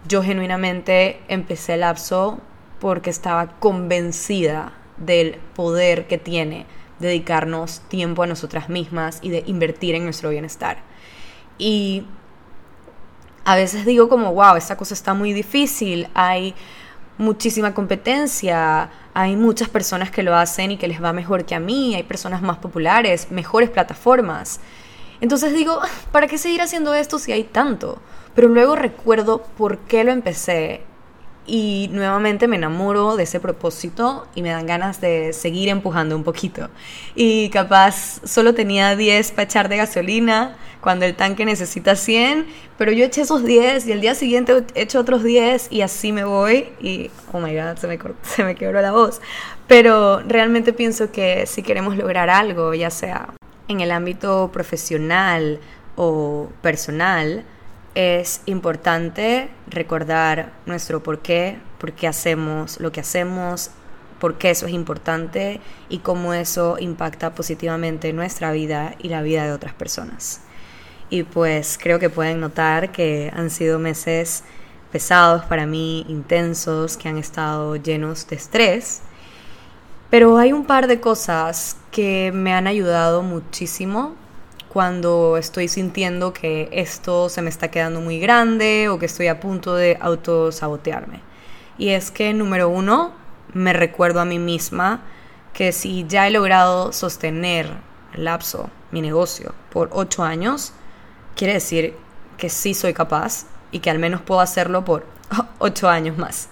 yo 0.07 0.23
genuinamente 0.23 1.19
empecé 1.27 1.73
el 1.75 1.81
lapso 1.81 2.39
porque 2.79 3.09
estaba 3.09 3.59
convencida 3.59 4.73
del 4.97 5.35
poder 5.55 6.07
que 6.07 6.17
tiene 6.17 6.65
dedicarnos 6.99 7.81
tiempo 7.89 8.23
a 8.23 8.27
nosotras 8.27 8.69
mismas 8.69 9.19
y 9.21 9.29
de 9.29 9.43
invertir 9.47 9.95
en 9.95 10.03
nuestro 10.03 10.29
bienestar. 10.29 10.77
Y 11.57 12.05
a 13.43 13.55
veces 13.55 13.85
digo 13.85 14.07
como, 14.09 14.33
wow, 14.33 14.55
esta 14.55 14.77
cosa 14.77 14.93
está 14.93 15.13
muy 15.13 15.33
difícil, 15.33 16.07
hay 16.13 16.53
muchísima 17.17 17.73
competencia, 17.73 18.89
hay 19.13 19.35
muchas 19.35 19.69
personas 19.69 20.11
que 20.11 20.23
lo 20.23 20.35
hacen 20.35 20.71
y 20.71 20.77
que 20.77 20.87
les 20.87 21.03
va 21.03 21.13
mejor 21.13 21.45
que 21.45 21.55
a 21.55 21.59
mí, 21.59 21.95
hay 21.95 22.03
personas 22.03 22.41
más 22.41 22.57
populares, 22.57 23.31
mejores 23.31 23.69
plataformas. 23.69 24.59
Entonces 25.19 25.53
digo, 25.53 25.79
¿para 26.11 26.27
qué 26.27 26.37
seguir 26.37 26.61
haciendo 26.61 26.93
esto 26.93 27.19
si 27.19 27.31
hay 27.31 27.43
tanto? 27.43 27.99
Pero 28.33 28.47
luego 28.47 28.75
recuerdo 28.75 29.43
por 29.57 29.79
qué 29.79 30.03
lo 30.03 30.11
empecé 30.11 30.81
y 31.51 31.89
nuevamente 31.91 32.47
me 32.47 32.55
enamoro 32.55 33.17
de 33.17 33.23
ese 33.23 33.41
propósito 33.41 34.25
y 34.35 34.41
me 34.41 34.51
dan 34.51 34.65
ganas 34.65 35.01
de 35.01 35.33
seguir 35.33 35.67
empujando 35.67 36.15
un 36.15 36.23
poquito. 36.23 36.69
Y 37.13 37.49
capaz 37.49 38.21
solo 38.23 38.53
tenía 38.53 38.95
10 38.95 39.31
para 39.31 39.43
echar 39.43 39.67
de 39.67 39.75
gasolina 39.75 40.55
cuando 40.79 41.03
el 41.03 41.13
tanque 41.13 41.43
necesita 41.43 41.97
100, 41.97 42.45
pero 42.77 42.93
yo 42.93 43.03
eché 43.03 43.23
esos 43.23 43.43
10 43.43 43.85
y 43.85 43.91
el 43.91 43.99
día 43.99 44.15
siguiente 44.15 44.63
he 44.75 44.83
hecho 44.83 45.01
otros 45.01 45.25
10 45.25 45.73
y 45.73 45.81
así 45.81 46.13
me 46.13 46.23
voy 46.23 46.69
y, 46.79 47.11
oh 47.33 47.41
my 47.41 47.53
god, 47.53 47.75
se 47.75 47.87
me, 47.87 47.99
se 48.21 48.45
me 48.45 48.55
quebró 48.55 48.81
la 48.81 48.93
voz. 48.93 49.19
Pero 49.67 50.21
realmente 50.21 50.71
pienso 50.71 51.11
que 51.11 51.45
si 51.47 51.63
queremos 51.63 51.97
lograr 51.97 52.29
algo, 52.29 52.73
ya 52.73 52.89
sea 52.89 53.27
en 53.67 53.81
el 53.81 53.91
ámbito 53.91 54.51
profesional 54.53 55.59
o 55.97 56.47
personal, 56.61 57.43
es 57.95 58.41
importante 58.45 59.49
recordar 59.67 60.53
nuestro 60.65 61.03
por 61.03 61.19
qué, 61.19 61.57
por 61.79 61.93
qué 61.93 62.07
hacemos 62.07 62.79
lo 62.79 62.91
que 62.91 63.01
hacemos, 63.01 63.71
por 64.19 64.37
qué 64.37 64.51
eso 64.51 64.67
es 64.67 64.73
importante 64.73 65.59
y 65.89 65.99
cómo 65.99 66.33
eso 66.33 66.77
impacta 66.79 67.33
positivamente 67.33 68.13
nuestra 68.13 68.51
vida 68.51 68.95
y 68.99 69.09
la 69.09 69.21
vida 69.21 69.45
de 69.45 69.51
otras 69.51 69.73
personas. 69.73 70.41
Y 71.09 71.23
pues 71.23 71.77
creo 71.81 71.99
que 71.99 72.09
pueden 72.09 72.39
notar 72.39 72.91
que 72.91 73.31
han 73.35 73.49
sido 73.49 73.79
meses 73.79 74.43
pesados 74.91 75.43
para 75.45 75.65
mí, 75.65 76.05
intensos, 76.07 76.97
que 76.97 77.09
han 77.09 77.17
estado 77.17 77.75
llenos 77.75 78.27
de 78.27 78.35
estrés. 78.35 79.01
Pero 80.09 80.37
hay 80.37 80.53
un 80.53 80.65
par 80.65 80.87
de 80.87 80.99
cosas 80.99 81.77
que 81.91 82.31
me 82.33 82.53
han 82.53 82.67
ayudado 82.67 83.23
muchísimo 83.23 84.15
cuando 84.71 85.35
estoy 85.35 85.67
sintiendo 85.67 86.31
que 86.31 86.69
esto 86.71 87.27
se 87.27 87.41
me 87.41 87.49
está 87.49 87.69
quedando 87.69 87.99
muy 87.99 88.21
grande 88.21 88.87
o 88.87 88.97
que 88.99 89.05
estoy 89.05 89.27
a 89.27 89.41
punto 89.41 89.75
de 89.75 89.97
autosabotearme. 89.99 91.19
Y 91.77 91.89
es 91.89 92.09
que, 92.09 92.33
número 92.33 92.69
uno, 92.69 93.11
me 93.53 93.73
recuerdo 93.73 94.21
a 94.21 94.25
mí 94.25 94.39
misma 94.39 95.01
que 95.51 95.73
si 95.73 96.05
ya 96.07 96.25
he 96.25 96.31
logrado 96.31 96.93
sostener 96.93 97.69
el 98.13 98.23
lapso, 98.23 98.69
mi 98.91 99.01
negocio, 99.01 99.53
por 99.71 99.89
ocho 99.91 100.23
años, 100.23 100.71
quiere 101.35 101.55
decir 101.55 101.93
que 102.37 102.47
sí 102.47 102.73
soy 102.73 102.93
capaz 102.93 103.47
y 103.71 103.79
que 103.79 103.89
al 103.89 103.99
menos 103.99 104.21
puedo 104.21 104.39
hacerlo 104.39 104.85
por 104.85 105.05
ocho 105.59 105.89
años 105.89 106.17
más. 106.17 106.47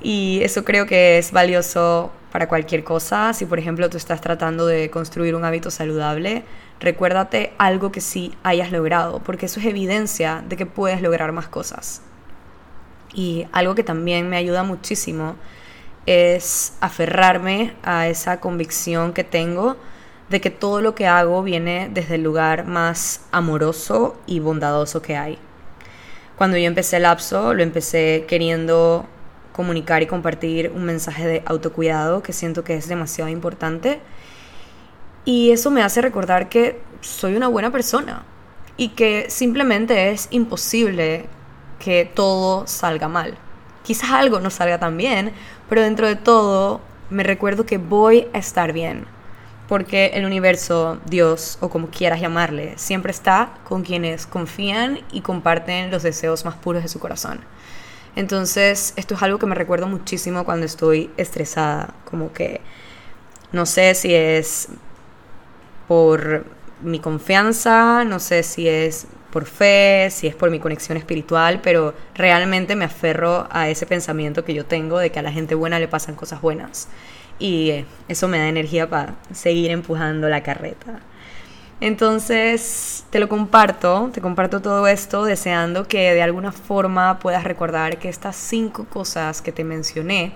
Y 0.00 0.40
eso 0.44 0.64
creo 0.64 0.86
que 0.86 1.18
es 1.18 1.32
valioso 1.32 2.12
para 2.30 2.48
cualquier 2.48 2.84
cosa. 2.84 3.32
Si 3.34 3.44
por 3.44 3.58
ejemplo 3.58 3.90
tú 3.90 3.96
estás 3.96 4.20
tratando 4.20 4.66
de 4.66 4.88
construir 4.88 5.34
un 5.34 5.44
hábito 5.44 5.70
saludable, 5.72 6.44
recuérdate 6.82 7.52
algo 7.58 7.92
que 7.92 8.00
sí 8.00 8.34
hayas 8.42 8.72
logrado, 8.72 9.20
porque 9.20 9.46
eso 9.46 9.60
es 9.60 9.66
evidencia 9.66 10.44
de 10.48 10.56
que 10.56 10.66
puedes 10.66 11.00
lograr 11.00 11.32
más 11.32 11.48
cosas. 11.48 12.02
Y 13.14 13.46
algo 13.52 13.74
que 13.74 13.84
también 13.84 14.28
me 14.28 14.36
ayuda 14.36 14.64
muchísimo 14.64 15.36
es 16.06 16.74
aferrarme 16.80 17.74
a 17.84 18.08
esa 18.08 18.40
convicción 18.40 19.12
que 19.12 19.22
tengo 19.22 19.76
de 20.28 20.40
que 20.40 20.50
todo 20.50 20.80
lo 20.80 20.94
que 20.94 21.06
hago 21.06 21.42
viene 21.42 21.88
desde 21.92 22.16
el 22.16 22.22
lugar 22.22 22.66
más 22.66 23.26
amoroso 23.30 24.16
y 24.26 24.40
bondadoso 24.40 25.02
que 25.02 25.16
hay. 25.16 25.38
Cuando 26.36 26.56
yo 26.56 26.66
empecé 26.66 26.96
el 26.96 27.02
lapso, 27.02 27.54
lo 27.54 27.62
empecé 27.62 28.24
queriendo 28.26 29.06
comunicar 29.52 30.02
y 30.02 30.06
compartir 30.06 30.72
un 30.74 30.84
mensaje 30.84 31.26
de 31.26 31.42
autocuidado 31.46 32.22
que 32.22 32.32
siento 32.32 32.64
que 32.64 32.74
es 32.74 32.88
demasiado 32.88 33.30
importante 33.30 34.00
y 35.24 35.50
eso 35.50 35.70
me 35.70 35.82
hace 35.82 36.00
recordar 36.00 36.48
que 36.48 36.80
soy 37.00 37.36
una 37.36 37.48
buena 37.48 37.70
persona 37.70 38.24
y 38.76 38.88
que 38.88 39.26
simplemente 39.28 40.10
es 40.10 40.28
imposible 40.30 41.26
que 41.78 42.10
todo 42.12 42.66
salga 42.66 43.08
mal. 43.08 43.36
Quizás 43.82 44.10
algo 44.10 44.40
no 44.40 44.50
salga 44.50 44.78
tan 44.78 44.96
bien, 44.96 45.32
pero 45.68 45.82
dentro 45.82 46.06
de 46.06 46.16
todo 46.16 46.80
me 47.10 47.22
recuerdo 47.22 47.66
que 47.66 47.78
voy 47.78 48.28
a 48.32 48.38
estar 48.38 48.72
bien. 48.72 49.06
Porque 49.68 50.06
el 50.14 50.24
universo, 50.24 50.98
Dios 51.06 51.56
o 51.60 51.70
como 51.70 51.88
quieras 51.88 52.20
llamarle, 52.20 52.74
siempre 52.76 53.12
está 53.12 53.54
con 53.64 53.82
quienes 53.82 54.26
confían 54.26 55.00
y 55.12 55.20
comparten 55.20 55.90
los 55.90 56.02
deseos 56.02 56.44
más 56.44 56.56
puros 56.56 56.82
de 56.82 56.88
su 56.88 56.98
corazón. 56.98 57.40
Entonces, 58.14 58.92
esto 58.96 59.14
es 59.14 59.22
algo 59.22 59.38
que 59.38 59.46
me 59.46 59.54
recuerdo 59.54 59.86
muchísimo 59.86 60.44
cuando 60.44 60.66
estoy 60.66 61.10
estresada, 61.16 61.94
como 62.04 62.32
que 62.32 62.60
no 63.52 63.64
sé 63.64 63.94
si 63.94 64.14
es 64.14 64.68
por 65.92 66.46
mi 66.80 67.00
confianza, 67.00 68.02
no 68.06 68.18
sé 68.18 68.42
si 68.44 68.66
es 68.66 69.06
por 69.30 69.44
fe, 69.44 70.08
si 70.10 70.26
es 70.26 70.34
por 70.34 70.50
mi 70.50 70.58
conexión 70.58 70.96
espiritual, 70.96 71.60
pero 71.62 71.92
realmente 72.14 72.76
me 72.76 72.86
aferro 72.86 73.46
a 73.50 73.68
ese 73.68 73.84
pensamiento 73.84 74.42
que 74.42 74.54
yo 74.54 74.64
tengo 74.64 74.98
de 74.98 75.12
que 75.12 75.18
a 75.18 75.22
la 75.22 75.30
gente 75.30 75.54
buena 75.54 75.78
le 75.78 75.88
pasan 75.88 76.14
cosas 76.14 76.40
buenas. 76.40 76.88
Y 77.38 77.68
eh, 77.72 77.84
eso 78.08 78.26
me 78.26 78.38
da 78.38 78.48
energía 78.48 78.88
para 78.88 79.16
seguir 79.34 79.70
empujando 79.70 80.30
la 80.30 80.42
carreta. 80.42 81.00
Entonces, 81.78 83.04
te 83.10 83.20
lo 83.20 83.28
comparto, 83.28 84.08
te 84.14 84.22
comparto 84.22 84.62
todo 84.62 84.86
esto 84.86 85.26
deseando 85.26 85.86
que 85.86 86.14
de 86.14 86.22
alguna 86.22 86.52
forma 86.52 87.18
puedas 87.18 87.44
recordar 87.44 87.98
que 87.98 88.08
estas 88.08 88.36
cinco 88.36 88.86
cosas 88.86 89.42
que 89.42 89.52
te 89.52 89.62
mencioné 89.62 90.32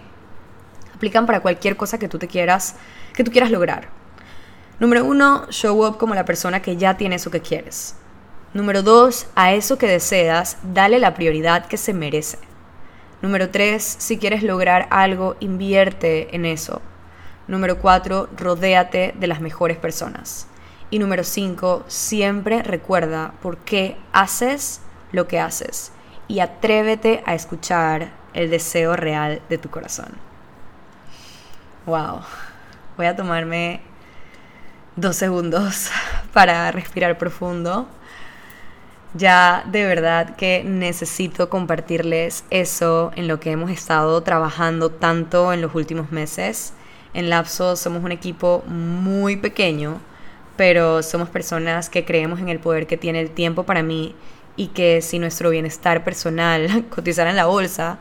aplican 0.94 1.24
para 1.24 1.40
cualquier 1.40 1.78
cosa 1.78 1.98
que 1.98 2.08
tú 2.08 2.18
te 2.18 2.28
quieras, 2.28 2.76
que 3.14 3.24
tú 3.24 3.30
quieras 3.30 3.50
lograr. 3.50 3.96
Número 4.78 5.04
uno, 5.04 5.46
show 5.50 5.86
up 5.86 5.96
como 5.96 6.14
la 6.14 6.24
persona 6.24 6.60
que 6.60 6.76
ya 6.76 6.96
tiene 6.96 7.16
eso 7.16 7.30
que 7.30 7.40
quieres. 7.40 7.96
Número 8.52 8.82
dos, 8.82 9.26
a 9.34 9.52
eso 9.52 9.78
que 9.78 9.86
deseas, 9.86 10.58
dale 10.62 10.98
la 10.98 11.14
prioridad 11.14 11.66
que 11.66 11.76
se 11.76 11.94
merece. 11.94 12.38
Número 13.22 13.50
tres, 13.50 13.96
si 13.98 14.18
quieres 14.18 14.42
lograr 14.42 14.86
algo, 14.90 15.36
invierte 15.40 16.34
en 16.36 16.44
eso. 16.44 16.82
Número 17.48 17.78
cuatro, 17.78 18.28
rodéate 18.36 19.14
de 19.18 19.26
las 19.26 19.40
mejores 19.40 19.78
personas. 19.78 20.46
Y 20.90 20.98
número 20.98 21.24
cinco, 21.24 21.84
siempre 21.86 22.62
recuerda 22.62 23.32
por 23.40 23.56
qué 23.58 23.96
haces 24.12 24.80
lo 25.12 25.26
que 25.26 25.40
haces 25.40 25.92
y 26.28 26.40
atrévete 26.40 27.22
a 27.24 27.34
escuchar 27.34 28.12
el 28.34 28.50
deseo 28.50 28.94
real 28.96 29.40
de 29.48 29.58
tu 29.58 29.70
corazón. 29.70 30.08
Wow. 31.86 32.20
Voy 32.96 33.06
a 33.06 33.16
tomarme 33.16 33.80
dos 34.96 35.16
segundos 35.16 35.90
para 36.32 36.72
respirar 36.72 37.18
profundo. 37.18 37.86
Ya 39.14 39.64
de 39.66 39.86
verdad 39.86 40.36
que 40.36 40.62
necesito 40.64 41.48
compartirles 41.48 42.44
eso 42.50 43.12
en 43.16 43.28
lo 43.28 43.40
que 43.40 43.50
hemos 43.50 43.70
estado 43.70 44.22
trabajando 44.22 44.90
tanto 44.90 45.52
en 45.52 45.62
los 45.62 45.74
últimos 45.74 46.12
meses. 46.12 46.74
En 47.14 47.30
Lapso 47.30 47.76
somos 47.76 48.04
un 48.04 48.12
equipo 48.12 48.62
muy 48.66 49.36
pequeño, 49.36 50.00
pero 50.56 51.02
somos 51.02 51.30
personas 51.30 51.88
que 51.88 52.04
creemos 52.04 52.40
en 52.40 52.50
el 52.50 52.58
poder 52.58 52.86
que 52.86 52.98
tiene 52.98 53.20
el 53.20 53.30
tiempo 53.30 53.62
para 53.64 53.82
mí 53.82 54.14
y 54.56 54.68
que 54.68 55.00
si 55.00 55.18
nuestro 55.18 55.48
bienestar 55.50 56.04
personal 56.04 56.84
cotizara 56.90 57.30
en 57.30 57.36
la 57.36 57.46
bolsa, 57.46 57.98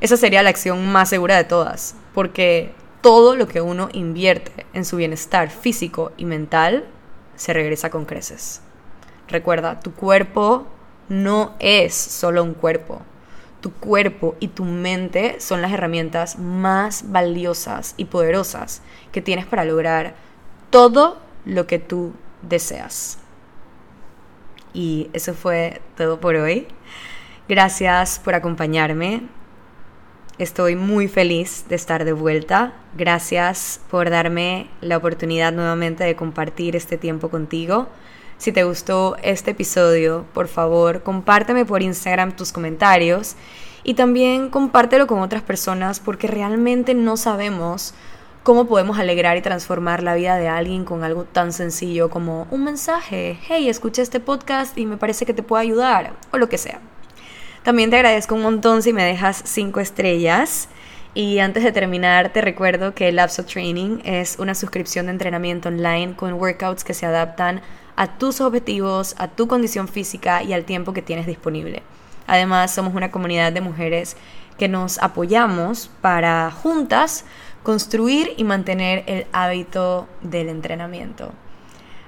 esa 0.00 0.16
sería 0.16 0.42
la 0.42 0.50
acción 0.50 0.90
más 0.90 1.08
segura 1.08 1.36
de 1.36 1.44
todas, 1.44 1.94
porque 2.14 2.72
todo 3.02 3.36
lo 3.36 3.48
que 3.48 3.60
uno 3.60 3.88
invierte 3.92 4.64
en 4.72 4.84
su 4.84 4.96
bienestar 4.96 5.50
físico 5.50 6.12
y 6.16 6.24
mental 6.24 6.86
se 7.34 7.52
regresa 7.52 7.90
con 7.90 8.04
creces. 8.06 8.62
Recuerda, 9.28 9.80
tu 9.80 9.92
cuerpo 9.92 10.66
no 11.08 11.54
es 11.58 11.94
solo 11.94 12.42
un 12.42 12.54
cuerpo. 12.54 13.02
Tu 13.60 13.72
cuerpo 13.72 14.36
y 14.40 14.48
tu 14.48 14.64
mente 14.64 15.36
son 15.40 15.62
las 15.62 15.72
herramientas 15.72 16.38
más 16.38 17.10
valiosas 17.10 17.94
y 17.96 18.06
poderosas 18.06 18.82
que 19.12 19.22
tienes 19.22 19.46
para 19.46 19.64
lograr 19.64 20.14
todo 20.70 21.18
lo 21.44 21.66
que 21.66 21.78
tú 21.78 22.12
deseas. 22.42 23.18
Y 24.74 25.10
eso 25.12 25.34
fue 25.34 25.80
todo 25.96 26.20
por 26.20 26.36
hoy. 26.36 26.66
Gracias 27.48 28.18
por 28.18 28.34
acompañarme. 28.34 29.22
Estoy 30.42 30.74
muy 30.74 31.06
feliz 31.06 31.66
de 31.68 31.76
estar 31.76 32.04
de 32.04 32.12
vuelta. 32.12 32.72
Gracias 32.96 33.78
por 33.88 34.10
darme 34.10 34.66
la 34.80 34.96
oportunidad 34.96 35.52
nuevamente 35.52 36.02
de 36.02 36.16
compartir 36.16 36.74
este 36.74 36.98
tiempo 36.98 37.28
contigo. 37.28 37.86
Si 38.38 38.50
te 38.50 38.64
gustó 38.64 39.16
este 39.22 39.52
episodio, 39.52 40.24
por 40.34 40.48
favor, 40.48 41.04
compárteme 41.04 41.64
por 41.64 41.80
Instagram 41.80 42.34
tus 42.34 42.50
comentarios 42.50 43.36
y 43.84 43.94
también 43.94 44.48
compártelo 44.48 45.06
con 45.06 45.20
otras 45.20 45.42
personas 45.42 46.00
porque 46.00 46.26
realmente 46.26 46.92
no 46.92 47.16
sabemos 47.16 47.94
cómo 48.42 48.66
podemos 48.66 48.98
alegrar 48.98 49.36
y 49.36 49.42
transformar 49.42 50.02
la 50.02 50.16
vida 50.16 50.34
de 50.38 50.48
alguien 50.48 50.84
con 50.84 51.04
algo 51.04 51.22
tan 51.22 51.52
sencillo 51.52 52.10
como 52.10 52.48
un 52.50 52.64
mensaje, 52.64 53.38
hey, 53.46 53.68
escuché 53.68 54.02
este 54.02 54.18
podcast 54.18 54.76
y 54.76 54.86
me 54.86 54.96
parece 54.96 55.24
que 55.24 55.34
te 55.34 55.44
puede 55.44 55.62
ayudar 55.62 56.14
o 56.32 56.38
lo 56.38 56.48
que 56.48 56.58
sea. 56.58 56.80
También 57.62 57.90
te 57.90 57.96
agradezco 57.96 58.34
un 58.34 58.42
montón 58.42 58.82
si 58.82 58.92
me 58.92 59.04
dejas 59.04 59.40
5 59.44 59.78
estrellas. 59.80 60.68
Y 61.14 61.38
antes 61.38 61.62
de 61.62 61.72
terminar, 61.72 62.32
te 62.32 62.40
recuerdo 62.40 62.94
que 62.94 63.12
Lapso 63.12 63.44
Training 63.44 64.00
es 64.04 64.38
una 64.38 64.54
suscripción 64.54 65.06
de 65.06 65.12
entrenamiento 65.12 65.68
online 65.68 66.14
con 66.16 66.32
workouts 66.34 66.84
que 66.84 66.94
se 66.94 67.06
adaptan 67.06 67.60
a 67.96 68.18
tus 68.18 68.40
objetivos, 68.40 69.14
a 69.18 69.28
tu 69.28 69.46
condición 69.46 69.86
física 69.86 70.42
y 70.42 70.54
al 70.54 70.64
tiempo 70.64 70.92
que 70.92 71.02
tienes 71.02 71.26
disponible. 71.26 71.82
Además, 72.26 72.74
somos 72.74 72.94
una 72.94 73.10
comunidad 73.10 73.52
de 73.52 73.60
mujeres 73.60 74.16
que 74.58 74.68
nos 74.68 74.98
apoyamos 74.98 75.90
para 76.00 76.50
juntas 76.50 77.24
construir 77.62 78.32
y 78.36 78.44
mantener 78.44 79.04
el 79.06 79.26
hábito 79.32 80.08
del 80.22 80.48
entrenamiento. 80.48 81.32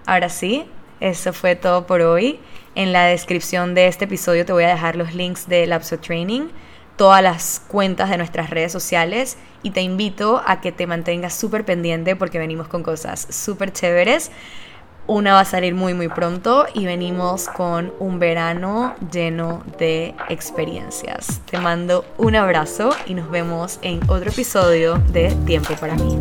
Ahora 0.06 0.28
sí, 0.30 0.64
eso 1.00 1.32
fue 1.32 1.56
todo 1.56 1.86
por 1.86 2.00
hoy. 2.00 2.40
En 2.76 2.92
la 2.92 3.04
descripción 3.04 3.74
de 3.74 3.86
este 3.86 4.06
episodio 4.06 4.44
te 4.44 4.52
voy 4.52 4.64
a 4.64 4.68
dejar 4.68 4.96
los 4.96 5.14
links 5.14 5.48
de 5.48 5.64
Lapso 5.64 5.98
Training, 5.98 6.48
todas 6.96 7.22
las 7.22 7.62
cuentas 7.68 8.10
de 8.10 8.16
nuestras 8.16 8.50
redes 8.50 8.72
sociales 8.72 9.36
y 9.62 9.70
te 9.70 9.80
invito 9.80 10.42
a 10.44 10.60
que 10.60 10.72
te 10.72 10.88
mantengas 10.88 11.34
súper 11.34 11.64
pendiente 11.64 12.16
porque 12.16 12.38
venimos 12.38 12.66
con 12.66 12.82
cosas 12.82 13.28
súper 13.30 13.72
chéveres. 13.72 14.32
Una 15.06 15.34
va 15.34 15.40
a 15.40 15.44
salir 15.44 15.74
muy 15.74 15.94
muy 15.94 16.08
pronto 16.08 16.66
y 16.74 16.84
venimos 16.84 17.46
con 17.46 17.92
un 18.00 18.18
verano 18.18 18.94
lleno 19.12 19.62
de 19.78 20.14
experiencias. 20.28 21.42
Te 21.48 21.58
mando 21.58 22.04
un 22.18 22.34
abrazo 22.34 22.90
y 23.06 23.14
nos 23.14 23.30
vemos 23.30 23.78
en 23.82 24.00
otro 24.08 24.30
episodio 24.30 24.96
de 25.12 25.30
Tiempo 25.46 25.74
para 25.76 25.94
mí. 25.94 26.18